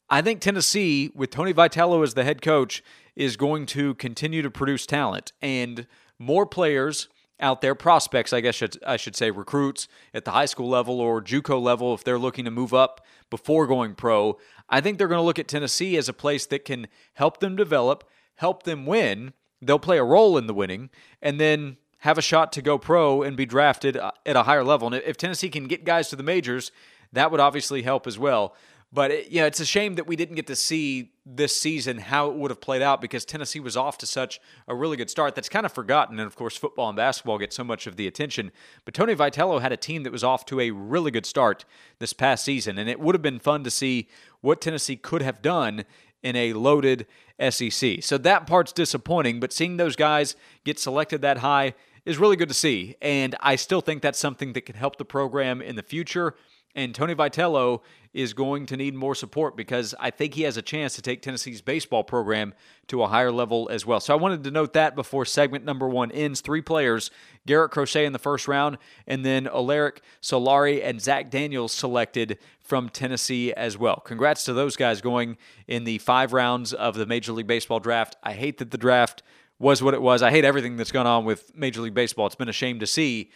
I 0.08 0.22
think 0.22 0.40
Tennessee, 0.40 1.10
with 1.14 1.30
Tony 1.30 1.52
Vitello 1.52 2.02
as 2.02 2.14
the 2.14 2.24
head 2.24 2.42
coach, 2.42 2.82
is 3.14 3.36
going 3.36 3.66
to 3.66 3.94
continue 3.94 4.42
to 4.42 4.50
produce 4.50 4.86
talent 4.86 5.32
and 5.40 5.86
more 6.18 6.46
players 6.46 7.08
out 7.38 7.60
there, 7.60 7.74
prospects, 7.74 8.32
I 8.32 8.40
guess 8.40 8.62
I 8.86 8.96
should 8.96 9.16
say, 9.16 9.30
recruits 9.30 9.88
at 10.14 10.24
the 10.24 10.30
high 10.30 10.46
school 10.46 10.68
level 10.68 11.00
or 11.00 11.20
JUCO 11.20 11.60
level 11.60 11.92
if 11.92 12.02
they're 12.02 12.18
looking 12.18 12.46
to 12.46 12.50
move 12.50 12.72
up 12.72 13.04
before 13.30 13.66
going 13.66 13.94
pro. 13.94 14.38
I 14.68 14.80
think 14.80 14.96
they're 14.96 15.08
going 15.08 15.20
to 15.20 15.24
look 15.24 15.38
at 15.38 15.48
Tennessee 15.48 15.96
as 15.96 16.08
a 16.08 16.14
place 16.14 16.46
that 16.46 16.64
can 16.64 16.88
help 17.14 17.40
them 17.40 17.54
develop, 17.54 18.04
help 18.36 18.62
them 18.62 18.86
win. 18.86 19.34
They'll 19.60 19.78
play 19.78 19.98
a 19.98 20.04
role 20.04 20.38
in 20.38 20.46
the 20.46 20.54
winning, 20.54 20.90
and 21.20 21.38
then 21.38 21.76
have 22.06 22.18
a 22.18 22.22
shot 22.22 22.52
to 22.52 22.62
go 22.62 22.78
pro 22.78 23.22
and 23.22 23.36
be 23.36 23.44
drafted 23.44 23.96
uh, 23.96 24.12
at 24.24 24.36
a 24.36 24.44
higher 24.44 24.62
level. 24.62 24.86
And 24.86 25.02
if 25.04 25.16
Tennessee 25.16 25.48
can 25.48 25.66
get 25.66 25.84
guys 25.84 26.08
to 26.10 26.16
the 26.16 26.22
majors, 26.22 26.70
that 27.12 27.32
would 27.32 27.40
obviously 27.40 27.82
help 27.82 28.06
as 28.06 28.16
well. 28.16 28.54
But 28.92 29.10
it, 29.10 29.32
yeah, 29.32 29.46
it's 29.46 29.58
a 29.58 29.66
shame 29.66 29.96
that 29.96 30.06
we 30.06 30.14
didn't 30.14 30.36
get 30.36 30.46
to 30.46 30.54
see 30.54 31.10
this 31.26 31.60
season 31.60 31.98
how 31.98 32.30
it 32.30 32.36
would 32.36 32.52
have 32.52 32.60
played 32.60 32.80
out 32.80 33.00
because 33.00 33.24
Tennessee 33.24 33.58
was 33.58 33.76
off 33.76 33.98
to 33.98 34.06
such 34.06 34.40
a 34.68 34.74
really 34.74 34.96
good 34.96 35.10
start. 35.10 35.34
That's 35.34 35.48
kind 35.48 35.66
of 35.66 35.72
forgotten, 35.72 36.20
and 36.20 36.28
of 36.28 36.36
course, 36.36 36.56
football 36.56 36.88
and 36.88 36.96
basketball 36.96 37.38
get 37.38 37.52
so 37.52 37.64
much 37.64 37.88
of 37.88 37.96
the 37.96 38.06
attention. 38.06 38.52
But 38.84 38.94
Tony 38.94 39.16
Vitello 39.16 39.60
had 39.60 39.72
a 39.72 39.76
team 39.76 40.04
that 40.04 40.12
was 40.12 40.22
off 40.22 40.46
to 40.46 40.60
a 40.60 40.70
really 40.70 41.10
good 41.10 41.26
start 41.26 41.64
this 41.98 42.12
past 42.12 42.44
season, 42.44 42.78
and 42.78 42.88
it 42.88 43.00
would 43.00 43.16
have 43.16 43.22
been 43.22 43.40
fun 43.40 43.64
to 43.64 43.70
see 43.70 44.06
what 44.42 44.60
Tennessee 44.60 44.94
could 44.94 45.22
have 45.22 45.42
done 45.42 45.84
in 46.22 46.36
a 46.36 46.52
loaded 46.52 47.06
SEC. 47.50 48.02
So 48.02 48.16
that 48.18 48.46
part's 48.46 48.72
disappointing, 48.72 49.40
but 49.40 49.52
seeing 49.52 49.76
those 49.76 49.96
guys 49.96 50.36
get 50.64 50.78
selected 50.78 51.20
that 51.22 51.38
high 51.38 51.74
is 52.06 52.16
really 52.16 52.36
good 52.36 52.48
to 52.48 52.54
see. 52.54 52.96
And 53.02 53.34
I 53.40 53.56
still 53.56 53.82
think 53.82 54.00
that's 54.00 54.18
something 54.18 54.54
that 54.54 54.62
can 54.62 54.76
help 54.76 54.96
the 54.96 55.04
program 55.04 55.60
in 55.60 55.76
the 55.76 55.82
future. 55.82 56.34
And 56.74 56.94
Tony 56.94 57.14
Vitello 57.14 57.80
is 58.12 58.34
going 58.34 58.66
to 58.66 58.76
need 58.76 58.94
more 58.94 59.14
support 59.14 59.56
because 59.56 59.94
I 59.98 60.10
think 60.10 60.34
he 60.34 60.42
has 60.42 60.58
a 60.58 60.62
chance 60.62 60.94
to 60.94 61.02
take 61.02 61.22
Tennessee's 61.22 61.62
baseball 61.62 62.04
program 62.04 62.52
to 62.88 63.02
a 63.02 63.08
higher 63.08 63.32
level 63.32 63.68
as 63.70 63.86
well. 63.86 63.98
So 63.98 64.12
I 64.14 64.16
wanted 64.16 64.44
to 64.44 64.50
note 64.50 64.74
that 64.74 64.94
before 64.94 65.24
segment 65.24 65.64
number 65.64 65.88
one 65.88 66.12
ends. 66.12 66.42
Three 66.42 66.60
players 66.60 67.10
Garrett 67.46 67.72
Crochet 67.72 68.04
in 68.04 68.12
the 68.12 68.18
first 68.18 68.46
round, 68.46 68.76
and 69.06 69.24
then 69.24 69.46
Alerick 69.46 69.98
Soularie 70.22 70.84
and 70.84 71.00
Zach 71.00 71.30
Daniels 71.30 71.72
selected 71.72 72.38
from 72.60 72.88
Tennessee 72.88 73.52
as 73.54 73.78
well. 73.78 74.00
Congrats 74.00 74.44
to 74.44 74.52
those 74.52 74.76
guys 74.76 75.00
going 75.00 75.38
in 75.66 75.84
the 75.84 75.98
five 75.98 76.32
rounds 76.32 76.72
of 76.72 76.94
the 76.94 77.06
Major 77.06 77.32
League 77.32 77.46
Baseball 77.46 77.80
draft. 77.80 78.16
I 78.22 78.32
hate 78.32 78.58
that 78.58 78.70
the 78.70 78.78
draft 78.78 79.22
was 79.58 79.82
what 79.82 79.94
it 79.94 80.02
was. 80.02 80.22
I 80.22 80.30
hate 80.30 80.44
everything 80.44 80.76
that's 80.76 80.92
gone 80.92 81.06
on 81.06 81.24
with 81.24 81.56
Major 81.56 81.80
League 81.80 81.94
Baseball. 81.94 82.26
It's 82.26 82.34
been 82.34 82.48
a 82.48 82.52
shame 82.52 82.78
to 82.80 82.86
see. 82.86 83.30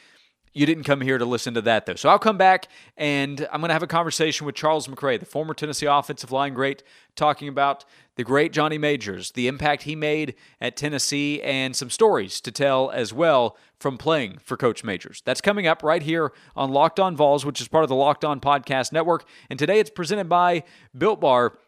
You 0.52 0.66
didn't 0.66 0.82
come 0.82 1.00
here 1.00 1.16
to 1.16 1.24
listen 1.24 1.54
to 1.54 1.62
that, 1.62 1.86
though. 1.86 1.94
So 1.94 2.08
I'll 2.08 2.18
come 2.18 2.36
back 2.36 2.66
and 2.96 3.46
I'm 3.52 3.60
going 3.60 3.68
to 3.68 3.72
have 3.72 3.84
a 3.84 3.86
conversation 3.86 4.46
with 4.46 4.56
Charles 4.56 4.88
McRae, 4.88 5.20
the 5.20 5.24
former 5.24 5.54
Tennessee 5.54 5.86
offensive 5.86 6.32
line 6.32 6.54
great, 6.54 6.82
talking 7.14 7.46
about 7.46 7.84
the 8.16 8.24
great 8.24 8.52
Johnny 8.52 8.76
Majors, 8.76 9.30
the 9.30 9.46
impact 9.46 9.84
he 9.84 9.94
made 9.94 10.34
at 10.60 10.76
Tennessee, 10.76 11.40
and 11.42 11.76
some 11.76 11.88
stories 11.88 12.40
to 12.40 12.50
tell 12.50 12.90
as 12.90 13.12
well 13.12 13.56
from 13.78 13.96
playing 13.96 14.38
for 14.42 14.56
Coach 14.56 14.82
Majors. 14.82 15.22
That's 15.24 15.40
coming 15.40 15.68
up 15.68 15.84
right 15.84 16.02
here 16.02 16.32
on 16.56 16.70
Locked 16.70 16.98
On 16.98 17.14
Vols, 17.14 17.46
which 17.46 17.60
is 17.60 17.68
part 17.68 17.84
of 17.84 17.88
the 17.88 17.94
Locked 17.94 18.24
On 18.24 18.40
Podcast 18.40 18.92
Network. 18.92 19.24
And 19.48 19.58
today 19.58 19.78
it's 19.78 19.88
presented 19.88 20.28
by 20.28 20.64
Built 20.98 21.20
Bar. 21.20 21.58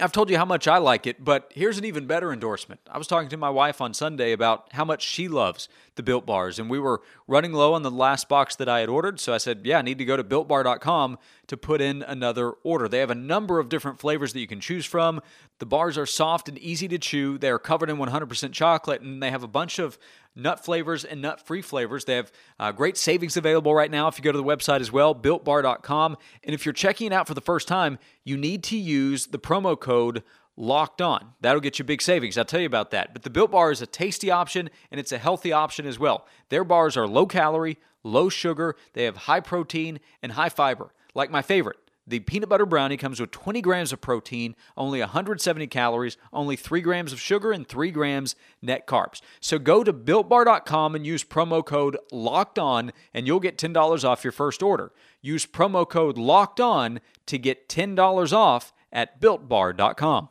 I've 0.00 0.12
told 0.12 0.30
you 0.30 0.36
how 0.36 0.44
much 0.44 0.68
I 0.68 0.78
like 0.78 1.08
it, 1.08 1.24
but 1.24 1.50
here's 1.52 1.76
an 1.76 1.84
even 1.84 2.06
better 2.06 2.32
endorsement. 2.32 2.80
I 2.88 2.98
was 2.98 3.08
talking 3.08 3.28
to 3.30 3.36
my 3.36 3.50
wife 3.50 3.80
on 3.80 3.92
Sunday 3.94 4.30
about 4.30 4.68
how 4.72 4.84
much 4.84 5.02
she 5.02 5.26
loves 5.26 5.68
the 5.98 6.02
Built 6.02 6.24
Bars, 6.24 6.58
and 6.58 6.70
we 6.70 6.78
were 6.78 7.02
running 7.26 7.52
low 7.52 7.74
on 7.74 7.82
the 7.82 7.90
last 7.90 8.28
box 8.28 8.56
that 8.56 8.68
I 8.68 8.80
had 8.80 8.88
ordered. 8.88 9.20
So 9.20 9.34
I 9.34 9.38
said, 9.38 9.60
Yeah, 9.64 9.78
I 9.78 9.82
need 9.82 9.98
to 9.98 10.06
go 10.06 10.16
to 10.16 10.24
builtbar.com 10.24 11.18
to 11.48 11.56
put 11.58 11.82
in 11.82 12.02
another 12.02 12.52
order. 12.62 12.88
They 12.88 13.00
have 13.00 13.10
a 13.10 13.14
number 13.14 13.58
of 13.58 13.68
different 13.68 13.98
flavors 13.98 14.32
that 14.32 14.40
you 14.40 14.46
can 14.46 14.60
choose 14.60 14.86
from. 14.86 15.20
The 15.58 15.66
bars 15.66 15.98
are 15.98 16.06
soft 16.06 16.48
and 16.48 16.56
easy 16.58 16.88
to 16.88 16.98
chew. 16.98 17.36
They 17.36 17.50
are 17.50 17.58
covered 17.58 17.90
in 17.90 17.96
100% 17.96 18.52
chocolate, 18.52 19.02
and 19.02 19.22
they 19.22 19.30
have 19.30 19.42
a 19.42 19.48
bunch 19.48 19.78
of 19.78 19.98
nut 20.36 20.64
flavors 20.64 21.04
and 21.04 21.20
nut 21.20 21.44
free 21.44 21.60
flavors. 21.60 22.04
They 22.04 22.14
have 22.14 22.32
uh, 22.58 22.72
great 22.72 22.96
savings 22.96 23.36
available 23.36 23.74
right 23.74 23.90
now 23.90 24.06
if 24.08 24.18
you 24.18 24.24
go 24.24 24.32
to 24.32 24.38
the 24.38 24.44
website 24.44 24.80
as 24.80 24.92
well, 24.92 25.14
builtbar.com. 25.14 26.16
And 26.44 26.54
if 26.54 26.64
you're 26.64 26.72
checking 26.72 27.08
it 27.08 27.12
out 27.12 27.26
for 27.26 27.34
the 27.34 27.40
first 27.40 27.68
time, 27.68 27.98
you 28.24 28.36
need 28.36 28.62
to 28.64 28.76
use 28.76 29.26
the 29.26 29.38
promo 29.38 29.78
code 29.78 30.22
locked 30.58 31.00
on. 31.00 31.34
That'll 31.40 31.60
get 31.60 31.78
you 31.78 31.84
big 31.84 32.02
savings. 32.02 32.36
I'll 32.36 32.44
tell 32.44 32.60
you 32.60 32.66
about 32.66 32.90
that. 32.90 33.12
But 33.14 33.22
the 33.22 33.30
Built 33.30 33.52
Bar 33.52 33.70
is 33.70 33.80
a 33.80 33.86
tasty 33.86 34.30
option 34.30 34.68
and 34.90 35.00
it's 35.00 35.12
a 35.12 35.18
healthy 35.18 35.52
option 35.52 35.86
as 35.86 35.98
well. 35.98 36.26
Their 36.50 36.64
bars 36.64 36.96
are 36.96 37.06
low 37.06 37.26
calorie, 37.26 37.78
low 38.02 38.28
sugar, 38.28 38.74
they 38.92 39.04
have 39.04 39.16
high 39.16 39.40
protein 39.40 40.00
and 40.22 40.32
high 40.32 40.48
fiber. 40.48 40.92
Like 41.14 41.30
my 41.30 41.42
favorite, 41.42 41.78
the 42.06 42.20
peanut 42.20 42.48
butter 42.48 42.66
brownie 42.66 42.96
comes 42.96 43.20
with 43.20 43.30
20 43.30 43.60
grams 43.60 43.92
of 43.92 44.00
protein, 44.00 44.56
only 44.76 45.00
170 45.00 45.66
calories, 45.68 46.16
only 46.32 46.56
3 46.56 46.80
grams 46.80 47.12
of 47.12 47.20
sugar, 47.20 47.52
and 47.52 47.68
3 47.68 47.90
grams 47.90 48.34
net 48.62 48.86
carbs. 48.86 49.20
So 49.40 49.58
go 49.58 49.84
to 49.84 49.92
builtbar.com 49.92 50.94
and 50.94 51.06
use 51.06 51.22
promo 51.22 51.64
code 51.64 51.98
LOCKED 52.10 52.58
ON, 52.58 52.92
and 53.12 53.26
you'll 53.26 53.40
get 53.40 53.58
$10 53.58 54.04
off 54.04 54.24
your 54.24 54.32
first 54.32 54.62
order. 54.62 54.90
Use 55.20 55.44
promo 55.44 55.88
code 55.88 56.16
LOCKED 56.16 56.60
ON 56.60 57.00
to 57.26 57.38
get 57.38 57.68
$10 57.68 58.32
off 58.32 58.72
at 58.90 59.20
builtbar.com. 59.20 60.30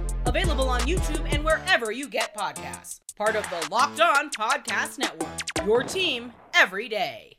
Available 0.25 0.69
on 0.69 0.81
YouTube 0.81 1.27
and 1.33 1.43
wherever 1.43 1.91
you 1.91 2.07
get 2.07 2.35
podcasts. 2.35 2.99
Part 3.17 3.35
of 3.35 3.43
the 3.49 3.67
Locked 3.71 3.99
On 3.99 4.29
Podcast 4.29 4.99
Network. 4.99 5.65
Your 5.65 5.83
team 5.83 6.33
every 6.53 6.87
day. 6.87 7.37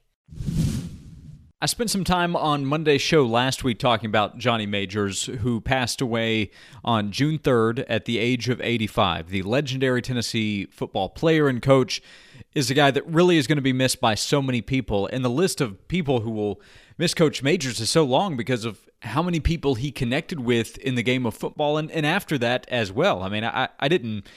I 1.60 1.66
spent 1.66 1.90
some 1.90 2.02
time 2.02 2.34
on 2.34 2.66
Monday's 2.66 3.02
show 3.02 3.24
last 3.24 3.62
week 3.62 3.78
talking 3.78 4.08
about 4.08 4.36
Johnny 4.36 4.66
Majors, 4.66 5.26
who 5.26 5.60
passed 5.60 6.00
away 6.00 6.50
on 6.84 7.12
June 7.12 7.38
3rd 7.38 7.84
at 7.88 8.04
the 8.04 8.18
age 8.18 8.48
of 8.48 8.60
85. 8.60 9.28
The 9.28 9.42
legendary 9.42 10.02
Tennessee 10.02 10.66
football 10.66 11.08
player 11.08 11.48
and 11.48 11.62
coach 11.62 12.02
is 12.52 12.68
a 12.68 12.74
guy 12.74 12.90
that 12.90 13.06
really 13.06 13.36
is 13.36 13.46
going 13.46 13.58
to 13.58 13.62
be 13.62 13.72
missed 13.72 14.00
by 14.00 14.16
so 14.16 14.42
many 14.42 14.60
people. 14.60 15.06
And 15.06 15.24
the 15.24 15.30
list 15.30 15.60
of 15.60 15.86
people 15.86 16.22
who 16.22 16.32
will 16.32 16.60
miss 16.98 17.14
Coach 17.14 17.44
Majors 17.44 17.78
is 17.78 17.90
so 17.90 18.02
long 18.02 18.36
because 18.36 18.64
of 18.64 18.88
how 19.02 19.23
many 19.23 19.40
people 19.40 19.75
he 19.75 19.90
connected 19.90 20.40
with 20.40 20.78
in 20.78 20.94
the 20.94 21.02
game 21.02 21.26
of 21.26 21.35
football 21.35 21.76
and, 21.76 21.90
and 21.90 22.06
after 22.06 22.38
that 22.38 22.66
as 22.68 22.92
well. 22.92 23.23
I 23.23 23.28
mean, 23.28 23.44
I, 23.44 23.68
I 23.80 23.88
didn't 23.88 24.28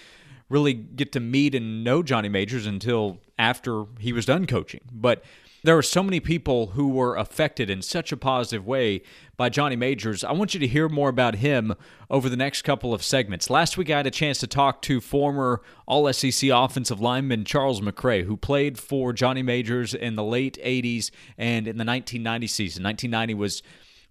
really 0.49 0.73
get 0.73 1.11
to 1.11 1.19
meet 1.19 1.53
and 1.53 1.83
know 1.83 2.01
Johnny 2.01 2.29
Majors 2.29 2.65
until 2.65 3.19
after 3.37 3.85
he 3.99 4.11
was 4.11 4.25
done 4.25 4.47
coaching. 4.47 4.81
But 4.91 5.23
there 5.63 5.75
were 5.75 5.83
so 5.83 6.03
many 6.03 6.19
people 6.19 6.67
who 6.67 6.89
were 6.89 7.15
affected 7.15 7.69
in 7.69 7.81
such 7.81 8.11
a 8.11 8.17
positive 8.17 8.65
way 8.65 9.01
by 9.37 9.49
Johnny 9.49 9.75
Majors. 9.75 10.23
I 10.23 10.31
want 10.31 10.53
you 10.53 10.59
to 10.59 10.67
hear 10.67 10.87
more 10.89 11.09
about 11.09 11.35
him 11.35 11.73
over 12.09 12.29
the 12.29 12.37
next 12.37 12.61
couple 12.61 12.93
of 12.93 13.03
segments. 13.03 13.49
Last 13.49 13.77
week, 13.77 13.89
I 13.89 13.97
had 13.97 14.07
a 14.07 14.11
chance 14.11 14.39
to 14.39 14.47
talk 14.47 14.81
to 14.83 15.01
former 15.01 15.61
All 15.87 16.11
SEC 16.13 16.49
offensive 16.51 17.01
lineman 17.01 17.45
Charles 17.45 17.81
McRae, 17.81 18.25
who 18.25 18.37
played 18.37 18.77
for 18.77 19.11
Johnny 19.11 19.41
Majors 19.41 19.95
in 19.95 20.15
the 20.15 20.23
late 20.23 20.59
80s 20.63 21.09
and 21.37 21.67
in 21.67 21.77
the 21.77 21.85
1990 21.85 22.47
season. 22.47 22.83
1990 22.83 23.33
was 23.33 23.63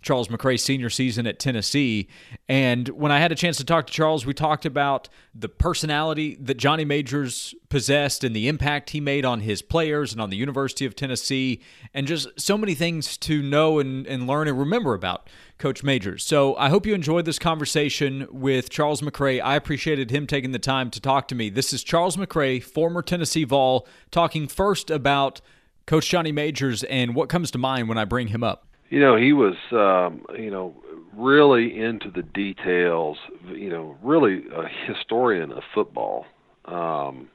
Charles 0.05 0.29
McRae's 0.29 0.63
senior 0.63 0.91
season 0.91 1.27
at 1.27 1.39
Tennessee. 1.39 2.09
And 2.49 2.89
when 2.91 3.11
I 3.11 3.19
had 3.19 3.33
a 3.33 3.35
chance 3.35 3.57
to 3.57 3.65
talk 3.65 3.87
to 3.87 3.93
Charles, 3.93 4.27
we 4.27 4.35
talked 4.35 4.67
about 4.67 5.09
the 5.35 5.49
personality 5.49 6.37
that 6.41 6.59
Johnny 6.59 6.85
Majors 6.85 7.55
possessed 7.71 8.23
and 8.23 8.37
the 8.37 8.47
impact 8.47 8.91
he 8.91 9.01
made 9.01 9.25
on 9.25 9.41
his 9.41 9.63
players 9.63 10.13
and 10.13 10.21
on 10.21 10.29
the 10.29 10.37
University 10.37 10.85
of 10.85 10.95
Tennessee, 10.95 11.63
and 11.95 12.07
just 12.07 12.29
so 12.39 12.59
many 12.59 12.75
things 12.75 13.17
to 13.17 13.43
know 13.43 13.79
and, 13.79 14.07
and 14.07 14.27
learn 14.27 14.47
and 14.47 14.59
remember 14.59 14.93
about 14.93 15.29
Coach 15.59 15.83
Majors. 15.83 16.23
So 16.23 16.55
I 16.57 16.69
hope 16.69 16.85
you 16.85 16.95
enjoyed 16.95 17.25
this 17.25 17.39
conversation 17.39 18.29
with 18.31 18.69
Charles 18.69 19.01
McRae. 19.01 19.41
I 19.43 19.57
appreciated 19.57 20.11
him 20.11 20.27
taking 20.27 20.53
the 20.53 20.59
time 20.59 20.91
to 20.91 21.01
talk 21.01 21.29
to 21.29 21.35
me. 21.35 21.49
This 21.49 21.73
is 21.73 21.83
Charles 21.83 22.17
McRae, 22.17 22.63
former 22.63 23.01
Tennessee 23.01 23.45
Vol, 23.45 23.89
talking 24.11 24.49
first 24.49 24.91
about 24.91 25.41
Coach 25.87 26.11
Johnny 26.11 26.33
Majors 26.33 26.83
and 26.85 27.15
what 27.15 27.29
comes 27.29 27.51
to 27.53 27.59
mind 27.59 27.89
when 27.89 27.99
I 27.99 28.05
bring 28.05 28.29
him 28.29 28.45
up. 28.45 28.67
You 28.91 29.01
know, 29.01 29.17
he 29.17 29.33
was, 29.33 29.55
um, 29.73 30.25
you 30.39 30.51
know, 30.51 30.75
really 31.17 31.81
into 31.81 32.11
the 32.11 32.23
details. 32.23 33.19
You 33.47 33.71
know, 33.71 33.97
really 34.03 34.45
a 34.55 34.69
historian 34.87 35.53
of 35.53 35.63
football. 35.75 36.27
Um, 36.67 37.29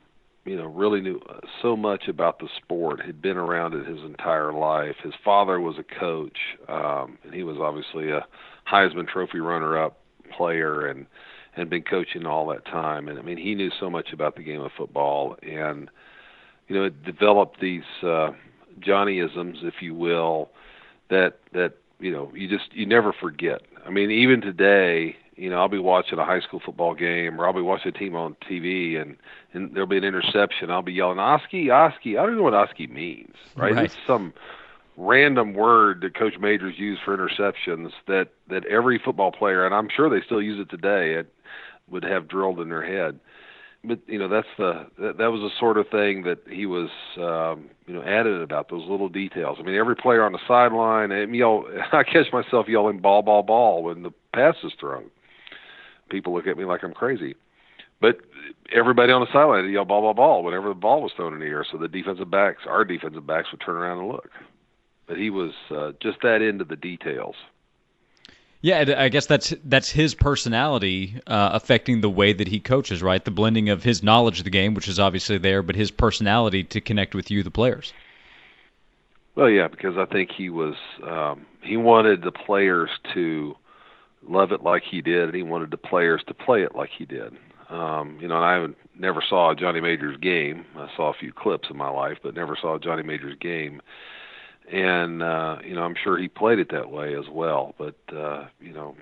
you 0.45 0.55
know, 0.55 0.65
really 0.65 1.01
knew 1.01 1.21
so 1.61 1.75
much 1.75 2.07
about 2.07 2.39
the 2.39 2.47
sport. 2.57 3.01
Had 3.05 3.21
been 3.21 3.37
around 3.37 3.73
it 3.73 3.85
his 3.85 3.99
entire 4.03 4.53
life. 4.53 4.95
His 5.03 5.13
father 5.23 5.59
was 5.59 5.75
a 5.77 5.99
coach, 5.99 6.37
um, 6.67 7.17
and 7.23 7.33
he 7.33 7.43
was 7.43 7.57
obviously 7.59 8.09
a 8.09 8.25
Heisman 8.71 9.07
Trophy 9.07 9.39
runner-up 9.39 9.97
player, 10.35 10.87
and 10.87 11.05
had 11.51 11.69
been 11.69 11.83
coaching 11.83 12.25
all 12.25 12.47
that 12.47 12.65
time. 12.65 13.07
And 13.07 13.19
I 13.19 13.21
mean, 13.21 13.37
he 13.37 13.53
knew 13.53 13.69
so 13.79 13.89
much 13.89 14.13
about 14.13 14.35
the 14.35 14.43
game 14.43 14.61
of 14.61 14.71
football, 14.77 15.35
and 15.43 15.89
you 16.67 16.75
know, 16.75 16.85
it 16.85 17.03
developed 17.03 17.59
these 17.59 17.83
uh, 18.01 18.31
Johnnyisms, 18.79 19.63
if 19.63 19.81
you 19.81 19.93
will 19.93 20.49
that 21.09 21.39
that 21.53 21.73
you 21.99 22.11
know 22.11 22.31
you 22.33 22.47
just 22.47 22.73
you 22.73 22.85
never 22.85 23.13
forget. 23.13 23.61
I 23.85 23.89
mean, 23.89 24.11
even 24.11 24.41
today, 24.41 25.15
you 25.35 25.49
know, 25.49 25.57
I'll 25.57 25.69
be 25.69 25.79
watching 25.79 26.19
a 26.19 26.25
high 26.25 26.41
school 26.41 26.61
football 26.63 26.93
game 26.93 27.39
or 27.39 27.47
I'll 27.47 27.53
be 27.53 27.61
watching 27.61 27.89
a 27.89 27.97
team 27.97 28.15
on 28.15 28.35
TV 28.49 28.99
and 29.01 29.17
and 29.53 29.73
there'll 29.73 29.87
be 29.87 29.97
an 29.97 30.03
interception. 30.03 30.69
I'll 30.69 30.81
be 30.81 30.93
yelling 30.93 31.19
Oski, 31.19 31.69
Oski. 31.69 32.17
I 32.17 32.25
don't 32.25 32.37
know 32.37 32.43
what 32.43 32.53
Oski 32.53 32.87
means, 32.87 33.35
right? 33.55 33.73
right. 33.73 33.85
It's 33.85 33.97
some 34.05 34.33
random 34.97 35.53
word 35.53 36.01
that 36.01 36.13
Coach 36.13 36.37
Majors 36.39 36.77
used 36.77 37.01
for 37.03 37.17
interceptions 37.17 37.91
that 38.07 38.29
that 38.49 38.65
every 38.65 38.99
football 38.99 39.31
player 39.31 39.65
and 39.65 39.73
I'm 39.73 39.89
sure 39.89 40.09
they 40.09 40.23
still 40.25 40.41
use 40.41 40.59
it 40.59 40.69
today. 40.69 41.13
It 41.13 41.33
would 41.89 42.03
have 42.03 42.27
drilled 42.27 42.59
in 42.59 42.69
their 42.69 42.85
head 42.85 43.19
but 43.83 44.00
you 44.07 44.19
know 44.19 44.27
that's 44.27 44.48
the 44.57 44.88
that, 45.00 45.17
that 45.17 45.31
was 45.31 45.41
the 45.41 45.50
sort 45.59 45.77
of 45.77 45.88
thing 45.89 46.24
that 46.24 46.39
he 46.50 46.65
was 46.65 46.89
um, 47.17 47.69
you 47.88 47.93
know 47.93 48.03
added 48.03 48.41
about 48.41 48.69
those 48.69 48.88
little 48.89 49.09
details. 49.09 49.57
I 49.59 49.63
mean, 49.63 49.75
every 49.75 49.95
player 49.95 50.24
on 50.24 50.33
the 50.33 50.39
sideline, 50.48 51.12
and 51.12 51.33
yell, 51.36 51.65
I 51.91 52.03
catch 52.03 52.31
myself 52.33 52.67
yelling 52.67 53.00
"ball, 53.00 53.21
ball, 53.21 53.43
ball" 53.43 53.83
when 53.83 54.03
the 54.03 54.12
pass 54.33 54.55
is 54.63 54.74
thrown. 54.79 55.09
People 56.09 56.33
look 56.33 56.48
at 56.48 56.57
me 56.57 56.65
like 56.65 56.83
I'm 56.83 56.93
crazy, 56.93 57.36
but 58.01 58.17
everybody 58.75 59.12
on 59.12 59.21
the 59.21 59.27
sideline 59.27 59.63
would 59.63 59.71
yell 59.71 59.86
"ball, 59.86 60.01
ball, 60.01 60.13
ball" 60.13 60.43
whenever 60.43 60.69
the 60.69 60.75
ball 60.75 61.01
was 61.01 61.12
thrown 61.15 61.33
in 61.33 61.39
the 61.39 61.45
air. 61.45 61.65
So 61.69 61.77
the 61.77 61.88
defensive 61.88 62.29
backs, 62.29 62.63
our 62.67 62.83
defensive 62.83 63.25
backs, 63.25 63.48
would 63.51 63.62
turn 63.62 63.75
around 63.75 64.00
and 64.00 64.09
look. 64.09 64.29
But 65.07 65.17
he 65.17 65.29
was 65.29 65.53
uh, 65.71 65.93
just 66.01 66.17
that 66.21 66.41
into 66.41 66.65
the 66.65 66.75
details. 66.75 67.36
Yeah, 68.61 68.95
I 68.97 69.07
guess 69.07 69.25
that's 69.25 69.53
that's 69.63 69.89
his 69.89 70.15
personality 70.15 71.21
uh, 71.25 71.51
affecting 71.53 72.01
the 72.01 72.09
way 72.09 72.33
that 72.33 72.47
he 72.49 72.59
coaches, 72.59 73.01
right? 73.01 73.23
The 73.23 73.31
blending 73.31 73.69
of 73.69 73.83
his 73.83 74.03
knowledge 74.03 74.39
of 74.39 74.43
the 74.43 74.49
game, 74.49 74.73
which 74.73 74.89
is 74.89 74.99
obviously 74.99 75.37
there, 75.37 75.63
but 75.63 75.77
his 75.77 75.91
personality 75.91 76.65
to 76.65 76.81
connect 76.81 77.15
with 77.15 77.31
you, 77.31 77.41
the 77.41 77.51
players. 77.51 77.93
Well, 79.35 79.49
yeah, 79.49 79.69
because 79.69 79.97
I 79.97 80.05
think 80.05 80.31
he 80.35 80.49
was 80.49 80.75
um, 81.07 81.45
he 81.63 81.77
wanted 81.77 82.21
the 82.21 82.33
players 82.33 82.89
to 83.13 83.55
love 84.27 84.51
it 84.51 84.61
like 84.61 84.83
he 84.83 85.01
did, 85.01 85.23
and 85.23 85.35
he 85.35 85.43
wanted 85.43 85.71
the 85.71 85.77
players 85.77 86.21
to 86.27 86.33
play 86.33 86.63
it 86.63 86.75
like 86.75 86.89
he 86.97 87.05
did. 87.05 87.33
Um, 87.69 88.17
you 88.19 88.27
know, 88.27 88.35
and 88.35 88.45
I 88.45 88.67
never 88.99 89.23
saw 89.27 89.51
a 89.51 89.55
Johnny 89.55 89.79
Major's 89.79 90.17
game. 90.17 90.65
I 90.75 90.89
saw 90.97 91.11
a 91.11 91.17
few 91.17 91.31
clips 91.31 91.69
in 91.69 91.77
my 91.77 91.89
life, 91.89 92.17
but 92.21 92.35
never 92.35 92.57
saw 92.59 92.77
Johnny 92.77 93.03
Major's 93.03 93.37
game 93.39 93.81
and 94.71 95.23
uh, 95.23 95.57
you 95.63 95.73
know 95.73 95.83
I'm 95.83 95.95
sure 96.01 96.17
he 96.17 96.27
played 96.27 96.59
it 96.59 96.71
that 96.71 96.91
way 96.91 97.15
as 97.15 97.27
well. 97.29 97.75
But 97.77 97.95
uh, 98.15 98.45
you 98.61 98.73
know, 98.73 98.95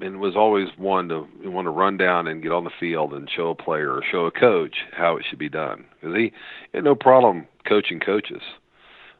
and 0.00 0.20
was 0.20 0.36
always 0.36 0.68
one 0.76 1.08
to 1.08 1.26
want 1.44 1.66
to 1.66 1.70
run 1.70 1.96
down 1.96 2.26
and 2.26 2.42
get 2.42 2.52
on 2.52 2.64
the 2.64 2.70
field 2.78 3.12
and 3.12 3.28
show 3.30 3.50
a 3.50 3.54
player 3.54 3.92
or 3.92 4.02
show 4.10 4.26
a 4.26 4.30
coach 4.30 4.76
how 4.92 5.16
it 5.16 5.24
should 5.28 5.38
be 5.38 5.48
done 5.48 5.84
because 5.94 6.16
he 6.16 6.32
had 6.74 6.84
no 6.84 6.94
problem 6.94 7.46
coaching 7.66 8.00
coaches. 8.00 8.42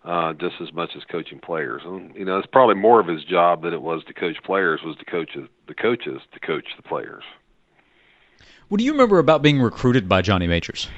Uh, 0.03 0.33
just 0.33 0.55
as 0.63 0.73
much 0.73 0.93
as 0.97 1.03
coaching 1.05 1.39
players, 1.39 1.83
and 1.85 2.15
you 2.17 2.25
know 2.25 2.39
it's 2.39 2.47
probably 2.47 2.75
more 2.75 3.01
of 3.01 3.07
his 3.07 3.23
job 3.23 3.63
than 3.63 3.75
it 3.75 3.83
was 3.83 4.03
to 4.05 4.15
coach 4.15 4.43
players 4.43 4.81
was 4.83 4.97
to 4.97 5.05
coach 5.05 5.37
the 5.69 5.75
coaches 5.75 6.23
to 6.33 6.41
coach 6.41 6.69
the 6.79 6.83
players. 6.83 7.23
What 8.69 8.79
do 8.79 8.85
you 8.85 8.93
remember 8.93 9.19
about 9.19 9.43
being 9.43 9.61
recruited 9.61 10.09
by 10.09 10.23
Johnny 10.23 10.47
Majors? 10.47 10.89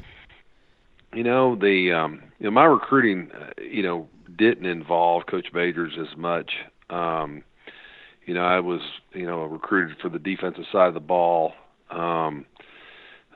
You 1.15 1.25
know 1.25 1.57
the 1.57 1.93
um, 1.93 2.23
you 2.39 2.47
know 2.47 2.51
my 2.51 2.65
recruiting, 2.65 3.31
uh, 3.33 3.51
you 3.63 3.83
know 3.83 4.09
didn't 4.37 4.67
involve 4.67 5.27
Coach 5.27 5.49
Majors 5.53 5.93
as 6.01 6.17
much. 6.17 6.51
Um, 6.89 7.43
you 8.27 8.35
know, 8.35 8.43
I 8.43 8.61
was 8.61 8.81
you 9.13 9.27
know 9.27 9.45
recruited 9.45 9.99
for 10.01 10.09
the 10.09 10.19
defensive 10.19 10.65
side 10.73 10.89
of 10.89 10.95
the 10.95 11.01
ball. 11.01 11.53
Um, 11.91 12.47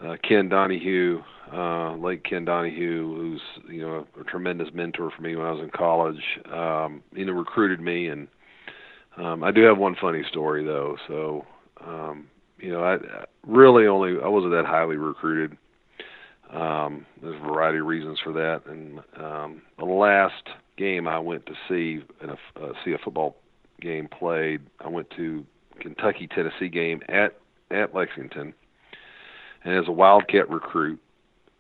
uh, 0.03 0.17
Ken 0.27 0.49
Donahue, 0.49 1.23
uh, 1.53 1.95
late 1.97 2.25
Ken 2.25 2.45
Donahue, 2.45 3.15
who's 3.15 3.41
you 3.71 3.83
know 3.83 4.07
a 4.21 4.25
tremendous 4.25 4.69
mentor 4.73 5.11
for 5.15 5.23
me 5.23 5.37
when 5.37 5.47
I 5.47 5.53
was 5.53 5.63
in 5.63 5.71
college. 5.71 6.23
Um, 6.53 7.03
you 7.13 7.25
know, 7.25 7.33
recruited 7.33 7.81
me, 7.81 8.09
and 8.09 8.29
um, 9.17 9.45
I 9.45 9.51
do 9.51 9.63
have 9.63 9.79
one 9.79 9.97
funny 10.01 10.23
story 10.31 10.65
though. 10.65 10.97
So, 11.09 11.45
um, 11.87 12.29
you 12.59 12.71
know, 12.71 12.83
I 12.83 12.97
really 13.47 13.87
only 13.87 14.15
I 14.23 14.29
wasn't 14.29 14.53
that 14.53 14.67
highly 14.67 14.97
recruited. 14.97 15.59
Um, 16.53 17.07
there's 17.21 17.41
a 17.41 17.45
variety 17.45 17.79
of 17.79 17.87
reasons 17.87 18.19
for 18.23 18.33
that, 18.33 18.63
and 18.67 19.01
um, 19.23 19.63
the 19.79 19.85
last 19.85 20.45
game 20.77 21.09
I 21.09 21.19
went 21.19 21.47
to 21.47 21.55
see 21.69 22.05
in 22.23 22.31
a 22.31 22.37
uh, 22.63 22.73
see 22.85 22.93
a 22.93 22.99
football 22.99 23.37
game 23.81 24.09
played, 24.09 24.61
I 24.81 24.89
went 24.89 25.11
to 25.17 25.45
Kentucky 25.81 26.29
Tennessee 26.29 26.69
game 26.69 27.03
at 27.09 27.37
at 27.71 27.95
Lexington, 27.95 28.55
and 29.65 29.75
as 29.75 29.89
a 29.89 29.93
Wildcat 29.93 30.49
recruit, 30.49 31.01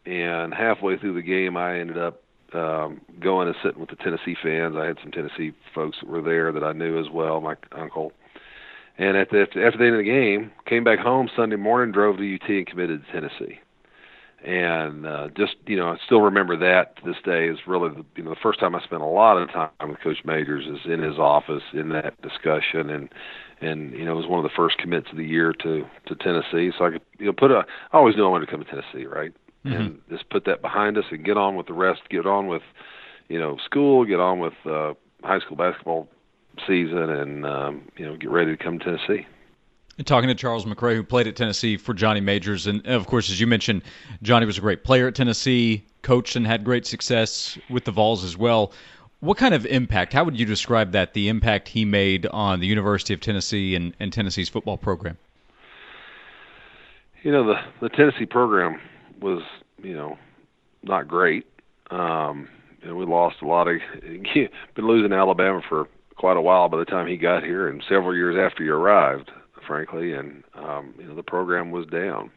and 0.04 0.54
halfway 0.54 0.96
through 0.96 1.14
the 1.14 1.22
game, 1.22 1.56
I 1.56 1.80
ended 1.80 1.98
up 1.98 2.22
um, 2.54 3.00
going 3.20 3.48
and 3.48 3.56
sitting 3.62 3.80
with 3.80 3.90
the 3.90 3.96
Tennessee 3.96 4.36
fans. 4.40 4.76
I 4.76 4.86
had 4.86 4.98
some 5.02 5.10
Tennessee 5.10 5.52
folks 5.74 5.98
that 6.00 6.08
were 6.08 6.22
there 6.22 6.52
that 6.52 6.62
I 6.62 6.72
knew 6.72 6.98
as 6.98 7.10
well, 7.10 7.40
my 7.40 7.56
uncle. 7.72 8.12
And 8.98 9.16
at 9.16 9.30
the, 9.30 9.42
after 9.42 9.78
the 9.78 9.84
end 9.84 9.94
of 9.94 9.98
the 9.98 10.04
game, 10.04 10.52
came 10.64 10.84
back 10.84 10.98
home 10.98 11.28
Sunday 11.36 11.56
morning, 11.56 11.92
drove 11.92 12.16
to 12.16 12.34
UT, 12.34 12.48
and 12.48 12.66
committed 12.66 13.04
to 13.04 13.12
Tennessee. 13.12 13.58
And 14.44 15.06
uh, 15.06 15.28
just 15.36 15.56
you 15.66 15.76
know, 15.76 15.88
I 15.88 15.96
still 16.04 16.20
remember 16.20 16.56
that 16.58 16.96
to 16.96 17.02
this 17.04 17.16
day 17.24 17.48
is 17.48 17.58
really 17.66 17.88
the, 17.88 18.04
you 18.16 18.22
know 18.22 18.30
the 18.30 18.40
first 18.42 18.60
time 18.60 18.74
I 18.74 18.82
spent 18.82 19.02
a 19.02 19.06
lot 19.06 19.38
of 19.38 19.50
time 19.50 19.70
with 19.88 20.00
Coach 20.00 20.18
Majors 20.24 20.66
is 20.66 20.90
in 20.90 21.02
his 21.02 21.18
office 21.18 21.62
in 21.72 21.88
that 21.88 22.20
discussion, 22.22 22.90
and 22.90 23.08
and 23.60 23.92
you 23.92 24.04
know 24.04 24.12
it 24.12 24.16
was 24.16 24.28
one 24.28 24.38
of 24.38 24.44
the 24.44 24.54
first 24.54 24.78
commits 24.78 25.08
of 25.10 25.16
the 25.16 25.24
year 25.24 25.52
to 25.62 25.84
to 26.06 26.14
Tennessee. 26.16 26.70
So 26.78 26.84
I 26.84 26.90
could 26.90 27.02
you 27.18 27.26
know 27.26 27.32
put 27.32 27.50
a 27.50 27.64
I 27.92 27.96
always 27.96 28.14
knew 28.14 28.24
I 28.24 28.28
wanted 28.28 28.46
to 28.46 28.52
come 28.52 28.62
to 28.62 28.70
Tennessee, 28.70 29.06
right? 29.06 29.32
mm-hmm. 29.66 29.80
and 29.80 30.00
just 30.08 30.28
put 30.30 30.44
that 30.46 30.62
behind 30.62 30.96
us 30.98 31.04
and 31.10 31.24
get 31.24 31.36
on 31.36 31.56
with 31.56 31.66
the 31.66 31.72
rest. 31.72 32.00
Get 32.10 32.26
on 32.26 32.46
with, 32.46 32.62
you 33.28 33.38
know, 33.38 33.56
school. 33.64 34.04
Get 34.04 34.20
on 34.20 34.38
with 34.38 34.54
uh, 34.64 34.94
high 35.22 35.40
school 35.40 35.56
basketball 35.56 36.08
season, 36.66 37.10
and 37.10 37.46
um, 37.46 37.88
you 37.96 38.06
know, 38.06 38.16
get 38.16 38.30
ready 38.30 38.56
to 38.56 38.62
come 38.62 38.78
to 38.78 38.84
Tennessee. 38.84 39.26
And 39.98 40.06
talking 40.06 40.28
to 40.28 40.34
Charles 40.34 40.66
McRae, 40.66 40.94
who 40.94 41.02
played 41.02 41.26
at 41.26 41.36
Tennessee 41.36 41.76
for 41.78 41.94
Johnny 41.94 42.20
Majors, 42.20 42.66
and 42.66 42.86
of 42.86 43.06
course, 43.06 43.30
as 43.30 43.40
you 43.40 43.46
mentioned, 43.46 43.82
Johnny 44.22 44.44
was 44.44 44.58
a 44.58 44.60
great 44.60 44.84
player 44.84 45.08
at 45.08 45.14
Tennessee, 45.14 45.84
coached 46.02 46.36
and 46.36 46.46
had 46.46 46.64
great 46.64 46.86
success 46.86 47.58
with 47.70 47.84
the 47.84 47.92
Vols 47.92 48.22
as 48.22 48.36
well. 48.36 48.72
What 49.20 49.38
kind 49.38 49.54
of 49.54 49.64
impact? 49.64 50.12
How 50.12 50.24
would 50.24 50.38
you 50.38 50.44
describe 50.44 50.92
that? 50.92 51.14
The 51.14 51.28
impact 51.28 51.68
he 51.68 51.86
made 51.86 52.26
on 52.26 52.60
the 52.60 52.66
University 52.66 53.14
of 53.14 53.20
Tennessee 53.20 53.74
and, 53.74 53.94
and 53.98 54.12
Tennessee's 54.12 54.50
football 54.50 54.76
program. 54.76 55.16
You 57.22 57.32
know, 57.32 57.46
the 57.46 57.56
the 57.80 57.88
Tennessee 57.88 58.26
program 58.26 58.78
was 59.20 59.42
you 59.82 59.94
know 59.94 60.18
not 60.82 61.08
great. 61.08 61.46
Um, 61.90 62.48
and 62.82 62.96
we 62.96 63.04
lost 63.04 63.36
a 63.42 63.46
lot 63.46 63.68
of 63.68 63.76
been 64.02 64.86
losing 64.86 65.12
Alabama 65.12 65.62
for 65.68 65.88
quite 66.16 66.36
a 66.36 66.40
while 66.40 66.68
by 66.68 66.78
the 66.78 66.84
time 66.84 67.06
he 67.06 67.16
got 67.16 67.42
here, 67.42 67.68
and 67.68 67.82
several 67.88 68.14
years 68.14 68.36
after 68.38 68.62
he 68.62 68.68
arrived, 68.68 69.30
frankly. 69.66 70.12
And 70.12 70.44
um, 70.54 70.94
you 70.98 71.04
know 71.04 71.14
the 71.14 71.22
program 71.22 71.70
was 71.70 71.86
down, 71.86 72.30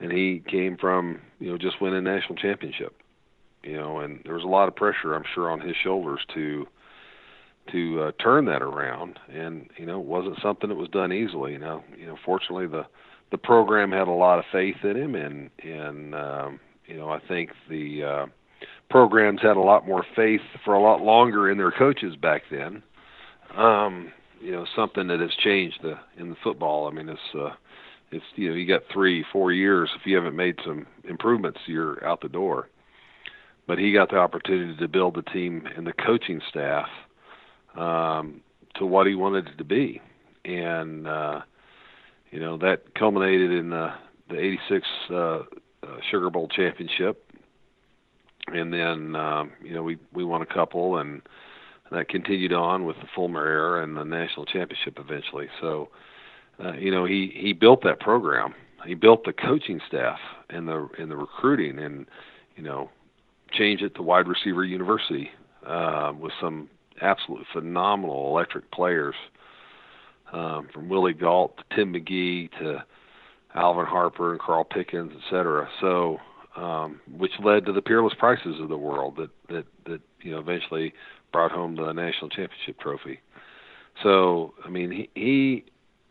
and 0.00 0.12
he 0.12 0.42
came 0.46 0.76
from 0.76 1.20
you 1.38 1.50
know 1.50 1.58
just 1.58 1.80
winning 1.80 2.04
national 2.04 2.36
championship. 2.36 2.94
You 3.62 3.76
know, 3.78 4.00
and 4.00 4.20
there 4.24 4.34
was 4.34 4.44
a 4.44 4.48
lot 4.48 4.68
of 4.68 4.76
pressure, 4.76 5.14
I'm 5.14 5.24
sure, 5.34 5.50
on 5.50 5.60
his 5.60 5.76
shoulders 5.82 6.20
to 6.34 6.66
to 7.72 8.02
uh, 8.02 8.12
turn 8.22 8.44
that 8.46 8.62
around. 8.62 9.18
And 9.32 9.70
you 9.78 9.86
know, 9.86 10.00
it 10.00 10.06
wasn't 10.06 10.38
something 10.42 10.68
that 10.68 10.74
was 10.74 10.90
done 10.90 11.12
easily. 11.12 11.52
You 11.52 11.58
know, 11.58 11.82
you 11.98 12.06
know, 12.06 12.16
fortunately 12.24 12.66
the 12.66 12.86
the 13.30 13.38
program 13.38 13.90
had 13.90 14.06
a 14.06 14.12
lot 14.12 14.38
of 14.38 14.44
faith 14.52 14.76
in 14.84 14.96
him, 14.96 15.14
and 15.14 15.50
and 15.62 16.14
um, 16.14 16.60
you 16.86 16.96
know 16.96 17.08
I 17.08 17.20
think 17.26 17.50
the 17.68 18.04
uh, 18.04 18.26
programs 18.90 19.40
had 19.42 19.56
a 19.56 19.60
lot 19.60 19.86
more 19.86 20.04
faith 20.14 20.42
for 20.64 20.74
a 20.74 20.82
lot 20.82 21.00
longer 21.00 21.50
in 21.50 21.58
their 21.58 21.72
coaches 21.72 22.16
back 22.16 22.42
then. 22.50 22.82
Um, 23.56 24.12
you 24.40 24.52
know 24.52 24.66
something 24.76 25.06
that 25.08 25.20
has 25.20 25.30
changed 25.42 25.78
the, 25.82 25.94
in 26.18 26.30
the 26.30 26.36
football. 26.42 26.88
I 26.88 26.90
mean 26.90 27.08
it's 27.08 27.20
uh, 27.34 27.50
it's 28.10 28.24
you 28.36 28.50
know 28.50 28.54
you 28.54 28.66
got 28.66 28.82
three 28.92 29.24
four 29.32 29.52
years 29.52 29.90
if 29.98 30.06
you 30.06 30.16
haven't 30.16 30.36
made 30.36 30.56
some 30.64 30.86
improvements 31.08 31.58
you're 31.66 32.04
out 32.04 32.20
the 32.20 32.28
door. 32.28 32.68
But 33.66 33.78
he 33.78 33.92
got 33.92 34.10
the 34.10 34.18
opportunity 34.18 34.76
to 34.76 34.88
build 34.88 35.14
the 35.14 35.22
team 35.22 35.66
and 35.74 35.86
the 35.86 35.94
coaching 35.94 36.40
staff 36.50 36.86
um, 37.76 38.42
to 38.76 38.84
what 38.84 39.06
he 39.06 39.14
wanted 39.14 39.48
it 39.48 39.58
to 39.58 39.64
be, 39.64 40.02
and 40.44 41.06
uh, 41.06 41.40
you 42.30 42.40
know 42.40 42.58
that 42.58 42.94
culminated 42.94 43.50
in 43.50 43.70
the 43.70 43.92
the 44.28 44.38
'86 44.38 44.86
uh, 45.10 45.14
uh, 45.14 45.42
Sugar 46.10 46.30
Bowl 46.30 46.48
championship, 46.48 47.24
and 48.48 48.72
then 48.72 49.16
um, 49.16 49.52
you 49.62 49.74
know 49.74 49.82
we 49.82 49.98
we 50.12 50.24
won 50.24 50.42
a 50.42 50.46
couple, 50.46 50.98
and 50.98 51.22
that 51.94 52.08
continued 52.08 52.52
on 52.52 52.84
with 52.84 52.96
the 52.96 53.06
Fulmer 53.14 53.46
era 53.46 53.82
and 53.82 53.96
the 53.96 54.04
national 54.04 54.46
championship 54.46 54.98
eventually. 54.98 55.48
So, 55.60 55.88
uh, 56.62 56.72
you 56.72 56.90
know, 56.90 57.04
he 57.04 57.32
he 57.34 57.52
built 57.52 57.82
that 57.84 58.00
program. 58.00 58.54
He 58.86 58.94
built 58.94 59.24
the 59.24 59.32
coaching 59.32 59.80
staff 59.88 60.18
and 60.50 60.68
the 60.68 60.88
and 60.98 61.10
the 61.10 61.16
recruiting, 61.16 61.78
and 61.78 62.06
you 62.56 62.62
know, 62.62 62.90
changed 63.52 63.82
it 63.82 63.94
to 63.96 64.02
wide 64.02 64.28
receiver 64.28 64.64
university 64.64 65.30
uh, 65.66 66.12
with 66.18 66.32
some 66.40 66.68
absolutely 67.00 67.46
phenomenal 67.52 68.28
electric 68.28 68.70
players 68.70 69.14
um, 70.32 70.68
from 70.72 70.88
Willie 70.88 71.12
Gault 71.12 71.56
to 71.56 71.76
Tim 71.76 71.92
McGee 71.92 72.50
to 72.58 72.84
Alvin 73.54 73.86
Harper 73.86 74.32
and 74.32 74.40
Carl 74.40 74.64
Pickens, 74.64 75.12
et 75.14 75.22
cetera. 75.30 75.68
So, 75.80 76.18
um, 76.56 77.00
which 77.16 77.32
led 77.42 77.66
to 77.66 77.72
the 77.72 77.82
Peerless 77.82 78.14
Prices 78.18 78.60
of 78.60 78.68
the 78.68 78.76
world 78.76 79.16
that 79.16 79.30
that 79.48 79.64
that 79.86 80.00
you 80.20 80.32
know 80.32 80.38
eventually 80.38 80.92
brought 81.34 81.50
home 81.50 81.74
the 81.74 81.90
national 81.90 82.30
championship 82.30 82.78
trophy. 82.78 83.18
So, 84.04 84.54
I 84.64 84.68
mean, 84.70 84.92
he, 84.92 85.10
he 85.16 85.64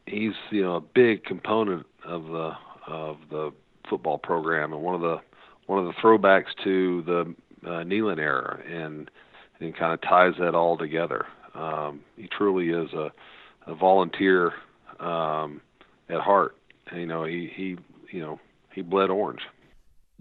he's 0.05 0.33
you 0.51 0.62
know 0.62 0.75
a 0.75 0.81
big 0.81 1.23
component 1.23 1.86
of 2.05 2.25
the 2.25 2.51
of 2.86 3.17
the 3.29 3.51
football 3.89 4.17
program 4.17 4.73
and 4.73 4.81
one 4.81 4.95
of 4.95 5.01
the 5.01 5.21
one 5.67 5.79
of 5.79 5.86
the 5.86 5.93
throwbacks 5.93 6.53
to 6.65 7.03
the 7.03 7.36
uh, 7.65 7.83
Neyland 7.86 8.19
era 8.19 8.59
and 8.69 9.09
and 9.62 9.73
kind 9.77 9.93
of 9.93 10.01
ties 10.01 10.33
that 10.39 10.55
all 10.55 10.77
together. 10.77 11.25
Um, 11.55 12.01
he 12.17 12.27
truly 12.27 12.69
is 12.69 12.91
a 12.91 13.09
a 13.65 13.75
volunteer 13.75 14.51
um, 14.99 15.62
at 16.09 16.19
heart. 16.19 16.57
And, 16.91 16.99
you 16.99 17.07
know, 17.07 17.23
he 17.23 17.49
he 17.55 17.77
you 18.12 18.21
know 18.21 18.41
he 18.75 18.81
bled 18.81 19.09
orange. 19.09 19.41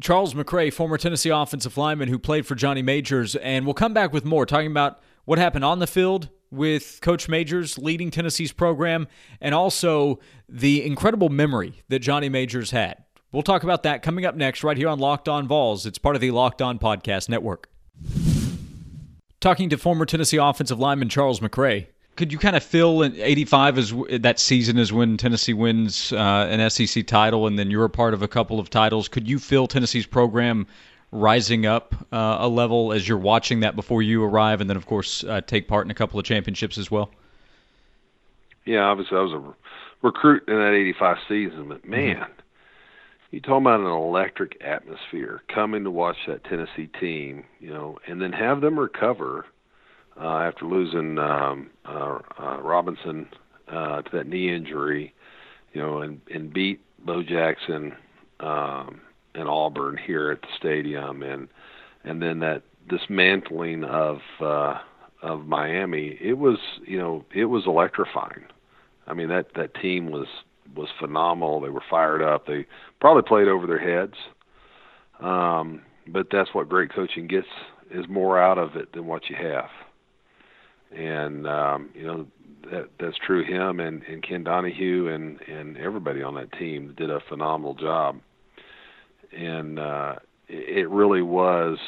Charles 0.03 0.35
McRae, 0.35 0.73
former 0.73 0.99
Tennessee 0.99 1.31
offensive 1.31 1.77
lineman 1.77 2.09
who 2.09 2.19
played 2.19 2.45
for 2.45 2.57
Johnny 2.57 2.83
Majors, 2.83 3.37
and 3.37 3.65
we'll 3.65 3.75
come 3.75 3.95
back 3.95 4.13
with 4.13 4.25
more 4.25 4.45
talking 4.45 4.71
about 4.71 5.01
what 5.25 5.39
happened 5.39 5.65
on 5.65 5.79
the 5.79 5.87
field 5.87 6.29
with 6.51 6.99
Coach 7.01 7.29
Majors 7.29 7.79
leading 7.79 8.11
Tennessee's 8.11 8.53
program, 8.53 9.07
and 9.41 9.55
also 9.55 10.19
the 10.49 10.85
incredible 10.85 11.29
memory 11.29 11.83
that 11.89 12.01
Johnny 12.01 12.29
Majors 12.29 12.73
had. 12.73 13.05
We'll 13.31 13.45
talk 13.45 13.63
about 13.63 13.85
that 13.85 14.03
coming 14.03 14.27
up 14.27 14.35
next, 14.35 14.65
right 14.65 14.77
here 14.77 14.89
on 14.89 14.99
Locked 14.99 15.29
On 15.29 15.47
Vols. 15.47 15.87
It's 15.87 15.99
part 15.99 16.17
of 16.17 16.21
the 16.21 16.33
Locked 16.33 16.61
On 16.61 16.81
Podcast 16.81 17.29
Network. 17.29 17.71
Talking 19.41 19.71
to 19.71 19.79
former 19.79 20.05
Tennessee 20.05 20.37
offensive 20.37 20.81
lineman 20.81 21.09
Charles 21.09 21.39
McRae 21.39 21.87
could 22.17 22.33
you 22.33 22.39
kind 22.39 22.57
of 22.57 22.63
feel 22.63 23.03
in 23.03 23.15
85 23.17 23.79
as 23.79 23.95
that 24.21 24.39
season 24.39 24.79
is 24.79 24.93
when 24.93 25.17
Tennessee 25.17 25.55
wins 25.55 26.13
uh, 26.13 26.47
an 26.51 26.69
SEC 26.69 27.07
title 27.07 27.47
and 27.47 27.59
then 27.59 27.71
you're 27.71 27.85
a 27.85 27.91
part 27.91 28.13
of 28.13 28.23
a 28.23 28.29
couple 28.29 28.61
of 28.61 28.69
titles. 28.69 29.09
Could 29.09 29.29
you 29.29 29.39
feel 29.39 29.67
Tennessee's 29.67 30.07
program 30.07 30.67
rising 31.11 31.65
up 31.65 31.95
uh, 32.13 32.37
a 32.41 32.49
level 32.49 32.93
as 32.93 33.09
you're 33.09 33.19
watching 33.19 33.61
that 33.61 33.77
before 33.77 34.03
you 34.03 34.23
arrive 34.23 34.61
and 34.61 34.69
then, 34.69 34.77
of 34.77 34.87
course, 34.87 35.25
uh, 35.25 35.41
take 35.41 35.69
part 35.69 35.87
in 35.87 35.91
a 35.91 35.95
couple 35.95 36.19
of 36.19 36.27
championships 36.27 36.77
as 36.77 36.91
well? 36.91 37.11
Yeah, 38.67 38.83
obviously 38.83 39.17
I 39.17 39.23
was 39.23 39.33
a 39.33 40.07
recruit 40.07 40.45
in 40.49 40.55
that 40.55 40.75
85 40.75 41.17
season, 41.29 41.69
but 41.69 41.79
mm-hmm. 41.79 41.91
man, 41.91 42.17
mm-hmm. 42.17 42.33
you 43.31 43.41
talking 43.41 43.63
about 43.63 43.81
an 43.81 43.87
electric 43.87 44.63
atmosphere 44.63 45.43
coming 45.49 45.85
to 45.85 45.91
watch 45.91 46.19
that 46.27 46.45
Tennessee 46.45 46.89
team, 47.01 47.45
you 47.59 47.73
know, 47.73 47.99
and 48.07 48.21
then 48.21 48.33
have 48.33 48.61
them 48.61 48.79
recover– 48.79 49.47
uh, 50.21 50.39
after 50.39 50.67
losing 50.67 51.19
um, 51.19 51.71
uh, 51.85 52.19
uh, 52.39 52.59
Robinson 52.61 53.27
uh, 53.69 54.03
to 54.03 54.11
that 54.13 54.27
knee 54.27 54.55
injury, 54.55 55.15
you 55.73 55.81
know, 55.81 55.99
and, 56.03 56.21
and 56.33 56.53
beat 56.53 56.81
Bo 57.05 57.23
Jackson 57.23 57.95
um, 58.41 59.01
and 59.35 59.49
Auburn 59.49 59.97
here 59.97 60.31
at 60.31 60.43
the 60.43 60.49
stadium, 60.59 61.23
and 61.23 61.49
and 62.05 62.21
then 62.21 62.41
that 62.41 62.63
dismantling 62.89 63.85
of 63.85 64.19
uh, 64.41 64.79
of 65.23 65.47
Miami, 65.47 66.19
it 66.21 66.35
was 66.35 66.59
you 66.87 66.99
know 66.99 67.25
it 67.35 67.47
was 67.47 67.65
electrifying. 67.67 68.45
I 69.07 69.15
mean 69.15 69.29
that 69.29 69.55
that 69.57 69.75
team 69.75 70.11
was 70.11 70.27
was 70.77 70.89
phenomenal. 71.01 71.61
They 71.61 71.71
were 71.71 71.83
fired 71.89 72.23
up. 72.23 72.47
They 72.47 72.67
probably 73.01 73.23
played 73.23 73.49
over 73.49 73.67
their 73.67 73.79
heads, 73.79 74.15
um, 75.21 75.83
but 76.07 76.27
that's 76.31 76.51
what 76.53 76.69
great 76.69 76.93
coaching 76.93 77.27
gets 77.27 77.47
is 77.91 78.07
more 78.09 78.39
out 78.39 78.59
of 78.59 78.77
it 78.77 78.93
than 78.93 79.07
what 79.07 79.29
you 79.29 79.37
have 79.37 79.69
and 80.97 81.47
um, 81.47 81.91
you 81.95 82.07
know 82.07 82.27
that 82.71 82.89
that's 83.01 83.17
true. 83.27 83.45
Him 83.45 83.81
and, 83.81 84.03
and 84.05 84.23
Ken 84.23 84.45
Donahue 84.45 85.09
and 85.09 85.41
and 85.43 85.77
everybody 85.77 86.23
on 86.23 86.35
that 86.37 86.53
team 86.53 86.95
did 86.97 87.11
a 87.11 87.21
phenomenal 87.29 87.75
job. 87.75 88.21
and 89.37 89.79
uh, 89.79 90.15
it 90.49 90.89
really 90.91 91.23
was 91.23 91.79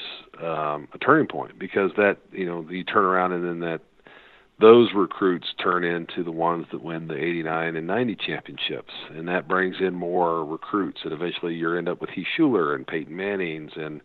um, 0.43 0.89
a 0.95 0.99
turning 1.01 1.27
point 1.27 1.59
because 1.59 1.91
that 1.97 2.19
you 2.33 2.47
know 2.47 2.67
you 2.71 2.85
turn 2.85 3.05
around 3.05 3.33
and 3.33 3.45
then 3.45 3.61
that 3.61 3.81
those 4.61 4.89
recruits 4.95 5.49
turn 5.63 5.85
into 5.85 6.23
the 6.23 6.31
ones 6.31 6.67
that 6.71 6.83
win 6.83 7.09
the 7.09 7.17
89 7.17 7.77
and 7.77 7.87
90 7.87 8.17
championships 8.17 8.93
and 9.11 9.29
that 9.29 9.49
brings 9.49 9.77
in 9.81 9.95
more 9.95 10.45
recruits 10.45 11.01
and 11.05 11.13
eventually 11.13 11.55
you 11.55 11.77
end 11.77 11.89
up 11.89 12.01
with 12.01 12.11
Heath 12.11 12.27
Shuler 12.39 12.75
and 12.75 12.87
Peyton 12.87 13.15
Manning's 13.15 13.73
and 13.77 14.01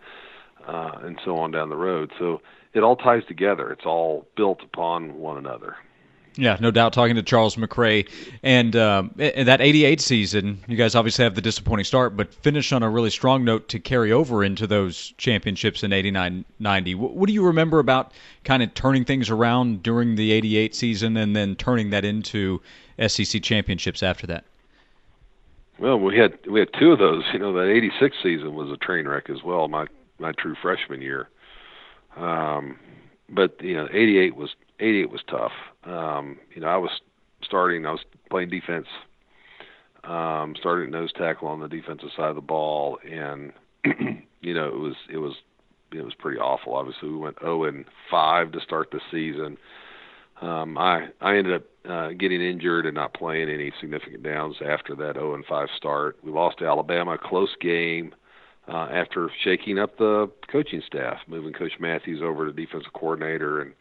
uh, 0.68 0.92
and 1.04 1.20
so 1.24 1.38
on 1.38 1.52
down 1.52 1.70
the 1.70 1.78
road 1.78 2.12
so 2.20 2.42
it 2.73 2.82
all 2.82 2.95
ties 2.95 3.23
together 3.27 3.71
it's 3.71 3.86
all 3.86 4.27
built 4.36 4.62
upon 4.63 5.17
one 5.17 5.38
another 5.38 5.75
yeah, 6.39 6.58
no 6.60 6.71
doubt. 6.71 6.93
Talking 6.93 7.15
to 7.15 7.23
Charles 7.23 7.58
McRae, 7.58 8.10
and 8.43 8.73
um, 8.75 9.12
that 9.17 9.60
'88 9.60 9.99
season, 9.99 10.63
you 10.67 10.77
guys 10.77 10.95
obviously 10.95 11.23
have 11.23 11.36
the 11.36 11.41
disappointing 11.41 11.84
start, 11.84 12.15
but 12.15 12.34
finish 12.34 12.71
on 12.71 12.82
a 12.82 12.89
really 12.89 13.10
strong 13.10 13.43
note 13.43 13.67
to 13.69 13.79
carry 13.79 14.13
over 14.13 14.43
into 14.43 14.65
those 14.65 15.13
championships 15.17 15.84
in 15.84 15.91
'89, 15.91 16.45
'90. 16.60 16.95
What, 16.95 17.15
what 17.15 17.27
do 17.27 17.34
you 17.34 17.45
remember 17.45 17.79
about 17.79 18.13
kind 18.45 18.63
of 18.63 18.73
turning 18.73 19.03
things 19.03 19.29
around 19.29 19.84
during 19.84 20.15
the 20.15 20.32
'88 20.32 20.73
season, 20.73 21.17
and 21.17 21.36
then 21.36 21.55
turning 21.55 21.89
that 21.89 22.05
into 22.05 22.62
SEC 23.05 23.41
championships 23.41 24.01
after 24.01 24.27
that? 24.27 24.45
Well, 25.77 25.99
we 25.99 26.17
had 26.17 26.38
we 26.49 26.62
had 26.62 26.69
two 26.79 26.93
of 26.93 26.99
those. 26.99 27.23
You 27.34 27.39
know, 27.39 27.53
that 27.53 27.69
'86 27.69 28.15
season 28.23 28.55
was 28.55 28.71
a 28.71 28.77
train 28.77 29.08
wreck 29.08 29.29
as 29.29 29.43
well. 29.43 29.67
My 29.67 29.88
my 30.19 30.32
true 30.34 30.55
freshman 30.62 31.01
year. 31.01 31.27
Um, 32.15 32.78
but 33.30 33.62
you 33.62 33.76
know, 33.76 33.88
'88 33.91 34.36
was 34.36 34.50
'88 34.80 35.10
was 35.10 35.22
tough. 35.30 35.52
Um, 35.84 36.38
you 36.54 36.62
know, 36.62 36.67
I 36.67 36.78
was 36.78 36.91
starting. 37.43 37.86
I 37.86 37.91
was 37.91 38.02
playing 38.30 38.50
defense. 38.50 38.88
Um, 40.04 40.56
starting 40.58 40.91
nose 40.91 41.12
tackle 41.12 41.50
on 41.50 41.60
the 41.60 41.67
defensive 41.67 42.10
side 42.15 42.30
of 42.30 42.36
the 42.36 42.41
ball, 42.41 43.00
and 43.10 43.52
you 44.41 44.54
know, 44.54 44.67
it 44.67 44.80
was 44.80 44.95
it 45.12 45.17
was 45.17 45.36
it 45.91 46.04
was 46.04 46.13
pretty 46.13 46.39
awful. 46.39 46.76
Obviously, 46.76 47.10
we 47.10 47.17
went 47.17 47.39
0 47.39 47.65
and 47.65 47.86
5 48.10 48.52
to 48.52 48.62
start 48.62 48.91
the 48.91 49.02
season. 49.12 49.58
Um, 50.41 50.78
I 50.78 51.08
I 51.22 51.36
ended 51.36 51.54
up 51.56 51.63
uh, 51.89 52.10
getting 52.17 52.41
injured 52.41 52.86
and 52.86 52.95
not 52.95 53.13
playing 53.13 53.50
any 53.50 53.72
significant 53.80 54.24
downs 54.24 54.56
after 54.65 54.95
that 54.95 55.15
0 55.15 55.36
and 55.36 55.45
5 55.45 55.67
start. 55.76 56.17
We 56.24 56.32
lost 56.32 56.60
to 56.60 56.65
Alabama, 56.65 57.17
close 57.17 57.56
game. 57.60 58.13
Uh, 58.71 58.88
after 58.91 59.32
shaking 59.43 59.79
up 59.79 59.97
the 59.97 60.29
coaching 60.51 60.82
staff, 60.86 61.17
moving 61.27 61.53
Coach 61.53 61.71
Matthews 61.79 62.21
over 62.21 62.45
to 62.45 62.53
defensive 62.53 62.93
coordinator, 62.93 63.62
and 63.62 63.73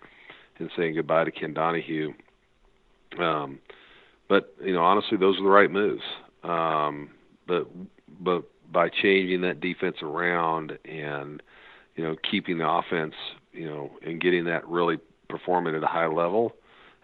and 0.58 0.70
saying 0.76 0.94
goodbye 0.94 1.24
to 1.24 1.30
Ken 1.30 1.52
Donahue. 1.52 2.12
Um, 3.18 3.58
but 4.28 4.54
you 4.62 4.72
know, 4.72 4.82
honestly, 4.82 5.18
those 5.18 5.38
are 5.38 5.42
the 5.42 5.48
right 5.48 5.70
moves. 5.70 6.02
Um, 6.42 7.10
but 7.46 7.68
but 8.20 8.44
by 8.72 8.88
changing 8.88 9.42
that 9.42 9.60
defense 9.60 9.96
around 10.02 10.78
and 10.84 11.42
you 11.96 12.04
know 12.04 12.16
keeping 12.30 12.58
the 12.58 12.68
offense, 12.68 13.14
you 13.52 13.66
know, 13.66 13.90
and 14.04 14.20
getting 14.20 14.44
that 14.44 14.66
really 14.66 14.98
performing 15.28 15.74
at 15.74 15.82
a 15.82 15.86
high 15.86 16.06
level, 16.06 16.54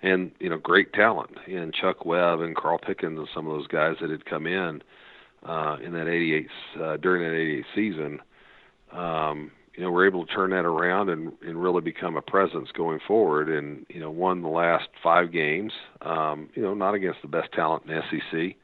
and 0.02 0.30
you 0.40 0.48
know, 0.48 0.58
great 0.58 0.92
talent 0.92 1.32
and 1.46 1.74
Chuck 1.74 2.04
Webb 2.04 2.40
and 2.40 2.56
Carl 2.56 2.78
Pickens 2.78 3.18
and 3.18 3.28
some 3.34 3.46
of 3.46 3.52
those 3.52 3.66
guys 3.66 3.96
that 4.00 4.10
had 4.10 4.24
come 4.24 4.46
in 4.46 4.82
uh, 5.44 5.76
in 5.84 5.92
that 5.92 6.08
'88 6.08 6.48
uh, 6.80 6.96
during 6.98 7.22
that 7.22 7.36
'88 7.36 7.64
season. 7.74 8.20
Um, 8.92 9.50
you 9.74 9.82
know, 9.82 9.90
we're 9.90 10.06
able 10.06 10.24
to 10.24 10.32
turn 10.32 10.50
that 10.50 10.64
around 10.64 11.08
and, 11.08 11.32
and 11.44 11.60
really 11.60 11.80
become 11.80 12.16
a 12.16 12.22
presence 12.22 12.68
going 12.76 13.00
forward. 13.06 13.48
And 13.48 13.84
you 13.88 14.00
know, 14.00 14.10
won 14.10 14.42
the 14.42 14.48
last 14.48 14.88
five 15.02 15.32
games. 15.32 15.72
Um, 16.02 16.48
you 16.54 16.62
know, 16.62 16.74
not 16.74 16.94
against 16.94 17.22
the 17.22 17.28
best 17.28 17.52
talent 17.52 17.84
in 17.86 18.00
SEC, 18.10 18.56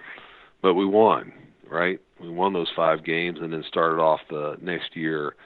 but 0.62 0.74
we 0.74 0.86
won. 0.86 1.32
Right, 1.68 2.00
we 2.20 2.28
won 2.28 2.52
those 2.52 2.70
five 2.74 3.04
games, 3.04 3.38
and 3.40 3.52
then 3.52 3.62
started 3.68 4.00
off 4.00 4.20
the 4.28 4.56
next 4.60 4.96
year. 4.96 5.36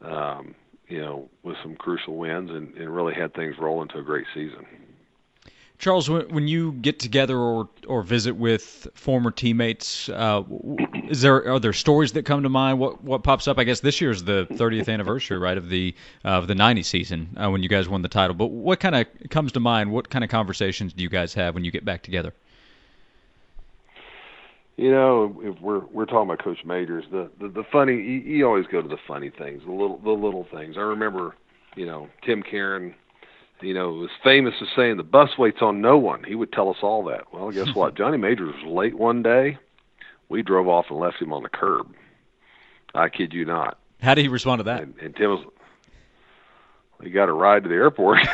Um, 0.00 0.56
you 0.88 1.00
know, 1.00 1.28
with 1.42 1.56
some 1.62 1.76
crucial 1.76 2.16
wins, 2.16 2.50
and, 2.50 2.74
and 2.74 2.94
really 2.94 3.14
had 3.14 3.34
things 3.34 3.54
roll 3.60 3.82
into 3.82 3.98
a 3.98 4.02
great 4.02 4.26
season. 4.34 4.66
Charles, 5.78 6.10
when 6.10 6.48
you 6.48 6.72
get 6.72 6.98
together 6.98 7.38
or 7.38 7.68
or 7.86 8.02
visit 8.02 8.34
with 8.34 8.88
former 8.94 9.30
teammates, 9.30 10.08
uh, 10.08 10.42
is 11.08 11.22
there 11.22 11.52
are 11.52 11.60
there 11.60 11.72
stories 11.72 12.12
that 12.12 12.24
come 12.24 12.42
to 12.42 12.48
mind? 12.48 12.80
What 12.80 13.04
what 13.04 13.22
pops 13.22 13.46
up? 13.46 13.58
I 13.58 13.64
guess 13.64 13.78
this 13.78 14.00
year 14.00 14.10
is 14.10 14.24
the 14.24 14.48
30th 14.50 14.92
anniversary, 14.92 15.38
right, 15.38 15.56
of 15.56 15.68
the 15.68 15.94
uh, 16.24 16.30
of 16.30 16.48
the 16.48 16.56
'90 16.56 16.82
season 16.82 17.36
uh, 17.36 17.48
when 17.50 17.62
you 17.62 17.68
guys 17.68 17.88
won 17.88 18.02
the 18.02 18.08
title. 18.08 18.34
But 18.34 18.46
what 18.46 18.80
kind 18.80 18.96
of 18.96 19.06
comes 19.30 19.52
to 19.52 19.60
mind? 19.60 19.92
What 19.92 20.10
kind 20.10 20.24
of 20.24 20.30
conversations 20.30 20.92
do 20.92 21.02
you 21.04 21.08
guys 21.08 21.32
have 21.34 21.54
when 21.54 21.64
you 21.64 21.70
get 21.70 21.84
back 21.84 22.02
together? 22.02 22.34
You 24.76 24.90
know, 24.90 25.40
if 25.44 25.60
we're 25.60 25.84
we're 25.92 26.06
talking 26.06 26.28
about 26.28 26.42
Coach 26.42 26.64
Majors, 26.64 27.04
the 27.12 27.30
the, 27.40 27.48
the 27.48 27.64
funny 27.70 27.94
you, 27.94 28.18
you 28.20 28.46
always 28.46 28.66
go 28.66 28.82
to 28.82 28.88
the 28.88 28.98
funny 29.06 29.30
things, 29.30 29.62
the 29.64 29.70
little 29.70 29.98
the 29.98 30.10
little 30.10 30.46
things. 30.52 30.76
I 30.76 30.80
remember, 30.80 31.36
you 31.76 31.86
know, 31.86 32.08
Tim 32.24 32.42
Kerin 32.42 32.94
you 33.60 33.74
know, 33.74 33.90
was 33.90 34.10
famous 34.22 34.54
as 34.60 34.68
saying 34.76 34.96
the 34.96 35.02
bus 35.02 35.36
waits 35.38 35.58
on 35.60 35.80
no 35.80 35.98
one. 35.98 36.24
He 36.24 36.34
would 36.34 36.52
tell 36.52 36.70
us 36.70 36.78
all 36.82 37.04
that. 37.04 37.32
Well, 37.32 37.50
guess 37.50 37.74
what? 37.74 37.94
Johnny 37.96 38.18
Majors 38.18 38.54
was 38.54 38.64
late 38.64 38.94
one 38.94 39.22
day. 39.22 39.58
We 40.28 40.42
drove 40.42 40.68
off 40.68 40.86
and 40.90 40.98
left 40.98 41.20
him 41.20 41.32
on 41.32 41.42
the 41.42 41.48
curb. 41.48 41.94
I 42.94 43.08
kid 43.08 43.32
you 43.32 43.44
not. 43.44 43.78
How 44.02 44.14
did 44.14 44.22
he 44.22 44.28
respond 44.28 44.60
to 44.60 44.64
that? 44.64 44.82
And, 44.82 44.94
and 45.00 45.16
Tim 45.16 45.30
was, 45.30 45.44
he 47.02 47.10
got 47.10 47.28
a 47.28 47.32
ride 47.32 47.64
to 47.64 47.68
the 47.68 47.74
airport. 47.74 48.18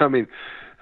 I 0.00 0.08
mean, 0.08 0.26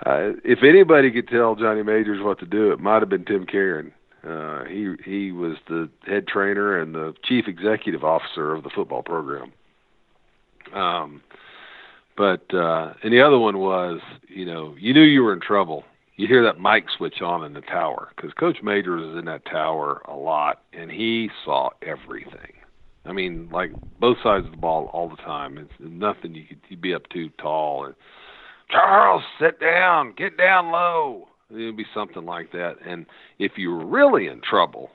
uh, 0.04 0.32
if 0.44 0.60
anybody 0.62 1.10
could 1.10 1.28
tell 1.28 1.56
Johnny 1.56 1.82
Majors 1.82 2.22
what 2.22 2.38
to 2.40 2.46
do, 2.46 2.72
it 2.72 2.80
might 2.80 3.02
have 3.02 3.08
been 3.08 3.24
Tim 3.24 3.46
Kerin. 3.46 3.92
Uh, 4.22 4.64
he 4.64 4.94
he 5.02 5.32
was 5.32 5.56
the 5.68 5.88
head 6.06 6.26
trainer 6.26 6.78
and 6.78 6.94
the 6.94 7.14
chief 7.24 7.48
executive 7.48 8.04
officer 8.04 8.54
of 8.54 8.62
the 8.62 8.70
football 8.70 9.02
program. 9.02 9.52
Um, 10.74 11.22
but 12.16 12.52
uh, 12.54 12.94
and 13.02 13.12
the 13.12 13.22
other 13.22 13.38
one 13.38 13.58
was, 13.58 14.00
you 14.28 14.44
know, 14.44 14.74
you 14.78 14.92
knew 14.92 15.02
you 15.02 15.22
were 15.22 15.32
in 15.32 15.40
trouble. 15.40 15.84
You 16.16 16.26
hear 16.26 16.44
that 16.44 16.60
mic 16.60 16.84
switch 16.96 17.22
on 17.22 17.44
in 17.44 17.54
the 17.54 17.62
tower 17.62 18.12
because 18.14 18.32
Coach 18.34 18.58
Majors 18.62 19.10
is 19.10 19.18
in 19.18 19.24
that 19.24 19.46
tower 19.46 20.02
a 20.06 20.14
lot, 20.14 20.62
and 20.74 20.90
he 20.90 21.30
saw 21.44 21.70
everything. 21.80 22.52
I 23.06 23.12
mean, 23.12 23.48
like 23.50 23.70
both 23.98 24.18
sides 24.22 24.44
of 24.44 24.50
the 24.50 24.58
ball 24.58 24.90
all 24.92 25.08
the 25.08 25.16
time. 25.16 25.56
It's 25.56 25.72
nothing 25.78 26.34
you 26.34 26.44
could 26.46 26.60
you'd 26.68 26.82
be 26.82 26.94
up 26.94 27.08
too 27.08 27.30
tall. 27.40 27.86
And 27.86 27.94
Charles, 28.70 29.22
sit 29.40 29.58
down, 29.58 30.12
get 30.16 30.36
down 30.36 30.70
low. 30.70 31.28
It'd 31.50 31.76
be 31.76 31.86
something 31.94 32.24
like 32.24 32.52
that. 32.52 32.76
And 32.86 33.06
if 33.38 33.52
you 33.56 33.70
were 33.70 33.86
really 33.86 34.26
in 34.26 34.40
trouble, 34.42 34.90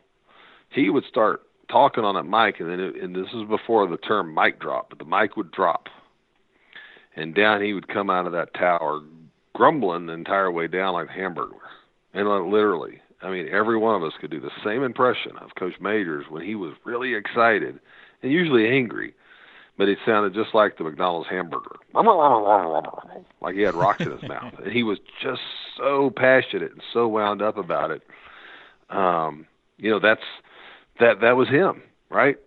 he 0.69 0.89
would 0.89 1.03
start 1.05 1.41
talking 1.69 2.04
on 2.04 2.15
that 2.15 2.23
mic, 2.23 2.60
and 2.60 2.69
then 2.69 2.80
it, 2.80 2.95
and 3.01 3.15
this 3.15 3.32
is 3.34 3.47
before 3.47 3.88
the 3.88 3.97
term 3.97 4.34
mic 4.34 4.60
drop, 4.60 4.89
but 4.89 4.99
the 4.99 5.06
mic 5.06 5.36
would 5.38 5.51
drop, 5.51 5.88
and 7.15 7.36
down 7.36 7.62
he 7.62 7.73
would 7.73 7.88
come 7.88 8.10
out 8.10 8.25
of 8.25 8.32
that 8.34 8.54
tower, 8.54 9.01
grumbling 9.54 10.06
the 10.06 10.13
entire 10.13 10.51
way 10.51 10.67
down 10.67 10.93
like 10.93 11.10
a 11.10 11.12
hamburger, 11.12 11.56
and 12.13 12.28
like, 12.28 12.43
literally, 12.43 13.01
I 13.21 13.30
mean, 13.30 13.47
every 13.51 13.78
one 13.78 13.95
of 13.95 14.04
us 14.04 14.13
could 14.19 14.32
do 14.32 14.39
the 14.39 14.51
same 14.63 14.84
impression 14.84 15.34
of 15.41 15.56
Coach 15.56 15.75
Majors 15.80 16.25
when 16.30 16.43
he 16.43 16.56
was 16.56 16.73
really 16.84 17.15
excited 17.15 17.80
and 18.21 18.32
usually 18.32 18.67
angry, 18.67 19.13
but 19.78 19.89
it 19.89 19.97
sounded 20.06 20.34
just 20.34 20.54
like 20.54 20.78
the 20.78 20.84
McDonald's 20.84 21.30
hamburger, 21.30 21.78
like 23.41 23.56
he 23.56 23.62
had 23.62 23.75
rocks 23.75 24.01
in 24.01 24.12
his 24.12 24.23
mouth, 24.23 24.54
and 24.63 24.71
he 24.71 24.84
was 24.84 24.99
just 25.21 25.41
so 25.78 26.12
passionate 26.15 26.71
and 26.71 26.82
so 26.93 27.08
wound 27.08 27.41
up 27.41 27.58
about 27.58 27.91
it. 27.91 28.01
Um, 28.89 29.47
you 29.78 29.89
know, 29.89 29.99
that's 29.99 30.21
that 30.99 31.21
that 31.21 31.36
was 31.36 31.47
him, 31.49 31.81
right? 32.10 32.38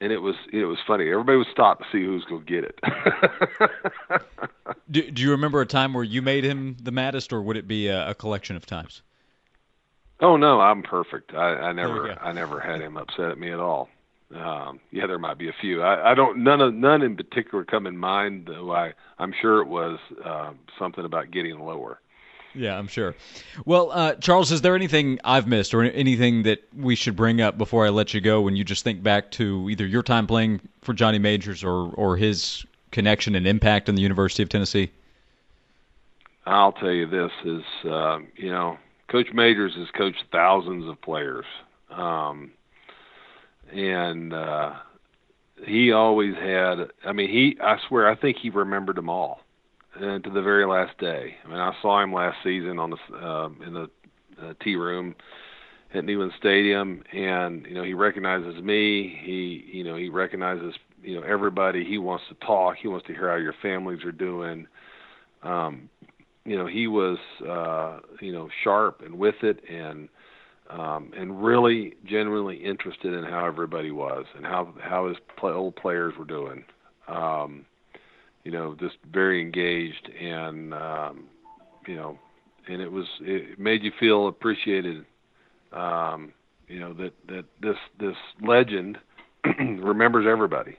And 0.00 0.12
it 0.12 0.18
was 0.18 0.34
it 0.52 0.64
was 0.64 0.78
funny. 0.86 1.08
Everybody 1.10 1.38
would 1.38 1.46
stop 1.52 1.78
to 1.78 1.84
see 1.92 2.04
who's 2.04 2.24
going 2.24 2.44
to 2.44 2.50
get 2.50 2.64
it. 2.64 2.78
do, 4.90 5.10
do 5.10 5.22
you 5.22 5.30
remember 5.30 5.60
a 5.60 5.66
time 5.66 5.94
where 5.94 6.04
you 6.04 6.22
made 6.22 6.44
him 6.44 6.76
the 6.82 6.90
maddest, 6.90 7.32
or 7.32 7.40
would 7.42 7.56
it 7.56 7.68
be 7.68 7.86
a, 7.86 8.10
a 8.10 8.14
collection 8.14 8.56
of 8.56 8.66
times? 8.66 9.02
Oh 10.20 10.36
no, 10.36 10.60
I'm 10.60 10.82
perfect. 10.82 11.34
I, 11.34 11.54
I 11.54 11.72
never 11.72 12.18
I 12.20 12.32
never 12.32 12.60
had 12.60 12.80
him 12.80 12.96
upset 12.96 13.30
at 13.30 13.38
me 13.38 13.52
at 13.52 13.60
all. 13.60 13.88
Um, 14.34 14.80
yeah, 14.90 15.06
there 15.06 15.18
might 15.18 15.36
be 15.36 15.48
a 15.48 15.54
few. 15.60 15.82
I, 15.82 16.12
I 16.12 16.14
don't 16.14 16.42
none 16.42 16.60
of 16.60 16.74
none 16.74 17.02
in 17.02 17.16
particular 17.16 17.64
come 17.64 17.86
in 17.86 17.98
mind. 17.98 18.46
Though 18.46 18.72
I 18.72 18.94
I'm 19.18 19.32
sure 19.40 19.60
it 19.60 19.68
was 19.68 19.98
uh, 20.24 20.52
something 20.78 21.04
about 21.04 21.30
getting 21.30 21.58
lower. 21.58 22.00
Yeah, 22.54 22.78
I'm 22.78 22.86
sure. 22.86 23.14
Well, 23.64 23.90
uh, 23.90 24.14
Charles, 24.16 24.52
is 24.52 24.60
there 24.60 24.74
anything 24.74 25.18
I've 25.24 25.46
missed 25.46 25.72
or 25.74 25.82
anything 25.82 26.42
that 26.42 26.62
we 26.76 26.94
should 26.96 27.16
bring 27.16 27.40
up 27.40 27.56
before 27.56 27.86
I 27.86 27.88
let 27.88 28.12
you 28.12 28.20
go 28.20 28.42
when 28.42 28.56
you 28.56 28.64
just 28.64 28.84
think 28.84 29.02
back 29.02 29.30
to 29.32 29.68
either 29.70 29.86
your 29.86 30.02
time 30.02 30.26
playing 30.26 30.60
for 30.82 30.92
Johnny 30.92 31.18
Majors 31.18 31.64
or, 31.64 31.90
or 31.94 32.16
his 32.16 32.64
connection 32.90 33.34
and 33.34 33.46
impact 33.46 33.88
on 33.88 33.94
the 33.94 34.02
University 34.02 34.42
of 34.42 34.48
Tennessee? 34.48 34.90
I'll 36.44 36.72
tell 36.72 36.90
you 36.90 37.06
this 37.06 37.32
is, 37.44 37.62
uh, 37.84 38.18
you 38.36 38.50
know, 38.50 38.76
Coach 39.08 39.28
Majors 39.32 39.74
has 39.76 39.88
coached 39.96 40.24
thousands 40.30 40.88
of 40.88 41.00
players. 41.00 41.46
Um, 41.90 42.52
and 43.72 44.34
uh, 44.34 44.74
he 45.64 45.92
always 45.92 46.34
had, 46.34 46.90
I 47.04 47.12
mean, 47.12 47.30
he, 47.30 47.56
I 47.62 47.78
swear, 47.88 48.08
I 48.08 48.14
think 48.14 48.38
he 48.38 48.50
remembered 48.50 48.96
them 48.96 49.08
all 49.08 49.40
uh, 49.96 50.18
to 50.18 50.30
the 50.30 50.42
very 50.42 50.66
last 50.66 50.96
day. 50.98 51.36
I 51.44 51.48
mean, 51.48 51.58
I 51.58 51.72
saw 51.82 52.02
him 52.02 52.12
last 52.12 52.38
season 52.42 52.78
on 52.78 52.90
the 52.90 53.16
uh, 53.16 53.48
in 53.66 53.74
the 53.74 53.90
uh, 54.42 54.54
tea 54.62 54.76
room, 54.76 55.14
at 55.94 56.04
Neyland 56.04 56.36
Stadium, 56.38 57.02
and 57.12 57.66
you 57.66 57.74
know 57.74 57.84
he 57.84 57.94
recognizes 57.94 58.62
me. 58.62 59.18
He 59.22 59.64
you 59.72 59.84
know 59.84 59.96
he 59.96 60.08
recognizes 60.08 60.74
you 61.02 61.20
know 61.20 61.26
everybody. 61.26 61.84
He 61.84 61.98
wants 61.98 62.24
to 62.28 62.46
talk. 62.46 62.76
He 62.80 62.88
wants 62.88 63.06
to 63.06 63.12
hear 63.12 63.28
how 63.28 63.36
your 63.36 63.54
families 63.62 64.04
are 64.04 64.12
doing. 64.12 64.66
Um, 65.42 65.88
you 66.44 66.56
know 66.56 66.66
he 66.66 66.86
was 66.86 67.18
uh, 67.48 68.00
you 68.20 68.32
know 68.32 68.48
sharp 68.64 69.02
and 69.04 69.18
with 69.18 69.36
it 69.42 69.62
and 69.68 70.08
um, 70.70 71.12
and 71.16 71.44
really 71.44 71.94
genuinely 72.04 72.56
interested 72.56 73.12
in 73.12 73.24
how 73.24 73.44
everybody 73.46 73.90
was 73.90 74.24
and 74.36 74.44
how 74.44 74.72
how 74.80 75.08
his 75.08 75.16
play, 75.36 75.52
old 75.52 75.76
players 75.76 76.14
were 76.18 76.24
doing. 76.24 76.64
Um, 77.08 77.66
you 78.44 78.50
know, 78.50 78.74
just 78.78 78.96
very 79.10 79.40
engaged 79.40 80.08
and 80.20 80.74
um, 80.74 81.24
you 81.86 81.96
know, 81.96 82.18
and 82.68 82.80
it 82.80 82.90
was 82.90 83.06
it 83.20 83.58
made 83.58 83.82
you 83.82 83.92
feel 83.98 84.28
appreciated. 84.28 85.04
Um, 85.72 86.32
you 86.68 86.80
know 86.80 86.92
that 86.94 87.12
that 87.28 87.44
this 87.60 87.76
this 87.98 88.16
legend 88.40 88.98
remembers 89.58 90.26
everybody, 90.28 90.76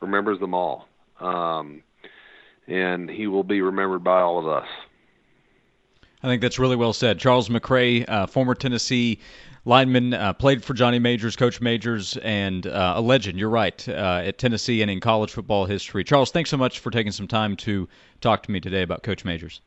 remembers 0.00 0.38
them 0.40 0.54
all, 0.54 0.88
um, 1.20 1.82
and 2.66 3.08
he 3.08 3.26
will 3.26 3.44
be 3.44 3.60
remembered 3.60 4.04
by 4.04 4.20
all 4.20 4.38
of 4.38 4.46
us. 4.46 4.68
I 6.22 6.26
think 6.26 6.42
that's 6.42 6.58
really 6.58 6.76
well 6.76 6.92
said. 6.92 7.18
Charles 7.18 7.48
McRae, 7.48 8.04
uh, 8.08 8.26
former 8.26 8.54
Tennessee 8.54 9.20
lineman, 9.64 10.14
uh, 10.14 10.32
played 10.32 10.64
for 10.64 10.74
Johnny 10.74 10.98
Majors, 10.98 11.36
Coach 11.36 11.60
Majors, 11.60 12.16
and 12.18 12.66
uh, 12.66 12.94
a 12.96 13.00
legend. 13.00 13.38
You're 13.38 13.50
right 13.50 13.88
uh, 13.88 14.22
at 14.24 14.38
Tennessee 14.38 14.82
and 14.82 14.90
in 14.90 15.00
college 15.00 15.32
football 15.32 15.66
history. 15.66 16.04
Charles, 16.04 16.30
thanks 16.30 16.50
so 16.50 16.56
much 16.56 16.78
for 16.78 16.90
taking 16.90 17.12
some 17.12 17.28
time 17.28 17.56
to 17.58 17.88
talk 18.20 18.42
to 18.44 18.50
me 18.50 18.60
today 18.60 18.82
about 18.82 19.02
Coach 19.02 19.24
Majors. 19.24 19.60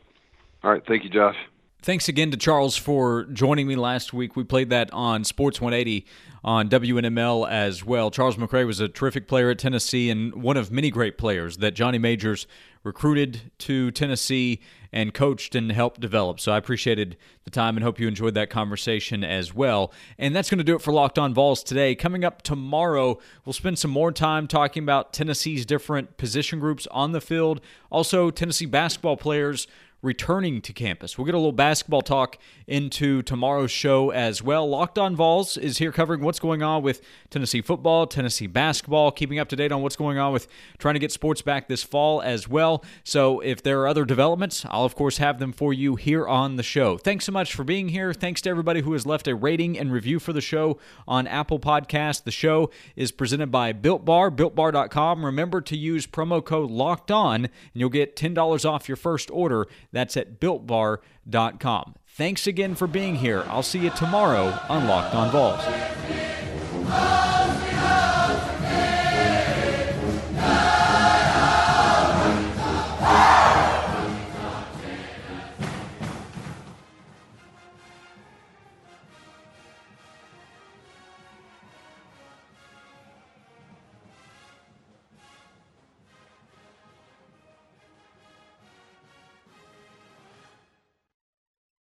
All 0.63 0.71
right, 0.71 0.84
thank 0.86 1.03
you, 1.03 1.10
Josh. 1.10 1.36
Thanks 1.82 2.08
again 2.08 2.32
to 2.32 2.38
Charles 2.38 2.77
for 2.77 3.25
joining 3.25 3.67
me 3.67 3.75
last 3.75 4.13
week. 4.13 4.38
We 4.38 4.45
played 4.45 4.69
that 4.69 4.91
on 4.93 5.25
Sports 5.25 5.60
180 5.60 6.06
on 6.41 6.69
WNML 6.69 7.49
as 7.49 7.84
well. 7.84 8.10
Charles 8.10 8.38
McRae 8.38 8.65
was 8.65 8.79
a 8.79 8.88
terrific 8.88 9.27
player 9.27 9.49
at 9.49 9.60
Tennessee 9.60 10.10
and 10.10 10.34
one 10.41 10.56
of 10.56 10.71
many 10.71 10.89
great 10.89 11.17
players 11.17 11.58
that 11.58 11.71
Johnny 11.71 11.97
Majors 11.97 12.47
recruited 12.83 13.51
to 13.59 13.91
Tennessee 13.91 14.61
and 14.91 15.13
coached 15.13 15.55
and 15.55 15.71
helped 15.71 15.99
develop. 15.99 16.39
So 16.39 16.51
I 16.51 16.57
appreciated 16.57 17.17
the 17.45 17.49
time 17.49 17.75
and 17.75 17.83
hope 17.83 17.99
you 17.99 18.07
enjoyed 18.07 18.35
that 18.35 18.49
conversation 18.49 19.23
as 19.23 19.53
well. 19.53 19.91
And 20.17 20.35
that's 20.35 20.49
going 20.49 20.59
to 20.59 20.63
do 20.63 20.75
it 20.75 20.81
for 20.81 20.93
Locked 20.93 21.17
On 21.17 21.33
Vols 21.33 21.63
today. 21.63 21.95
Coming 21.95 22.23
up 22.23 22.43
tomorrow, 22.43 23.19
we'll 23.43 23.53
spend 23.53 23.79
some 23.79 23.91
more 23.91 24.11
time 24.11 24.47
talking 24.47 24.83
about 24.83 25.11
Tennessee's 25.11 25.65
different 25.65 26.17
position 26.17 26.59
groups 26.59 26.87
on 26.91 27.11
the 27.11 27.21
field, 27.21 27.59
also 27.89 28.29
Tennessee 28.29 28.67
basketball 28.67 29.17
players 29.17 29.65
returning 30.03 30.61
to 30.61 30.73
campus. 30.73 31.17
We'll 31.17 31.25
get 31.25 31.33
a 31.33 31.37
little 31.37 31.51
basketball 31.51 32.01
talk 32.01 32.37
into 32.67 33.23
tomorrow's 33.23 33.71
show 33.71 34.11
as 34.11 34.43
well. 34.43 34.69
Locked 34.69 34.99
on 34.99 35.15
Vols 35.15 35.57
is 35.57 35.79
here 35.79 35.91
covering 35.91 36.21
what's 36.21 36.39
going 36.39 36.61
on 36.61 36.83
with 36.83 37.01
Tennessee 37.29 37.61
football, 37.61 38.05
Tennessee 38.05 38.47
basketball, 38.47 39.11
keeping 39.11 39.39
up 39.39 39.49
to 39.49 39.55
date 39.55 39.71
on 39.71 39.81
what's 39.81 39.95
going 39.95 40.17
on 40.17 40.33
with 40.33 40.47
trying 40.77 40.93
to 40.93 40.99
get 40.99 41.11
sports 41.11 41.41
back 41.41 41.67
this 41.67 41.83
fall 41.83 42.21
as 42.21 42.47
well. 42.47 42.83
So 43.03 43.39
if 43.39 43.63
there 43.63 43.81
are 43.81 43.87
other 43.87 44.05
developments, 44.05 44.65
I'll 44.69 44.85
of 44.85 44.95
course 44.95 45.17
have 45.17 45.39
them 45.39 45.53
for 45.53 45.73
you 45.73 45.95
here 45.95 46.27
on 46.27 46.57
the 46.57 46.63
show. 46.63 46.97
Thanks 46.97 47.25
so 47.25 47.31
much 47.31 47.55
for 47.55 47.63
being 47.63 47.89
here. 47.89 48.13
Thanks 48.13 48.41
to 48.41 48.49
everybody 48.49 48.81
who 48.81 48.93
has 48.93 49.05
left 49.05 49.27
a 49.27 49.35
rating 49.35 49.79
and 49.79 49.91
review 49.91 50.19
for 50.19 50.33
the 50.33 50.41
show 50.41 50.77
on 51.07 51.27
Apple 51.27 51.59
Podcast. 51.59 52.25
The 52.25 52.31
show 52.31 52.69
is 52.97 53.13
presented 53.13 53.51
by 53.51 53.71
Built 53.71 54.03
Bar, 54.03 54.31
builtbar.com. 54.31 55.25
Remember 55.25 55.61
to 55.61 55.77
use 55.77 56.05
promo 56.05 56.43
code 56.43 56.69
Locked 56.69 57.09
On, 57.09 57.45
and 57.45 57.49
you'll 57.73 57.89
get 57.89 58.17
$10 58.17 58.69
off 58.69 58.89
your 58.89 58.97
first 58.97 59.31
order. 59.31 59.67
That's 59.93 60.17
at 60.17 60.41
builtbar.com. 60.41 61.95
Thanks 62.06 62.45
again 62.45 62.75
for 62.75 62.88
being 62.88 63.15
here. 63.15 63.45
I'll 63.47 63.63
see 63.63 63.79
you 63.79 63.91
tomorrow 63.91 64.60
on 64.67 64.88
Locked 64.88 65.15
On 65.15 65.32
Vols. 65.32 67.42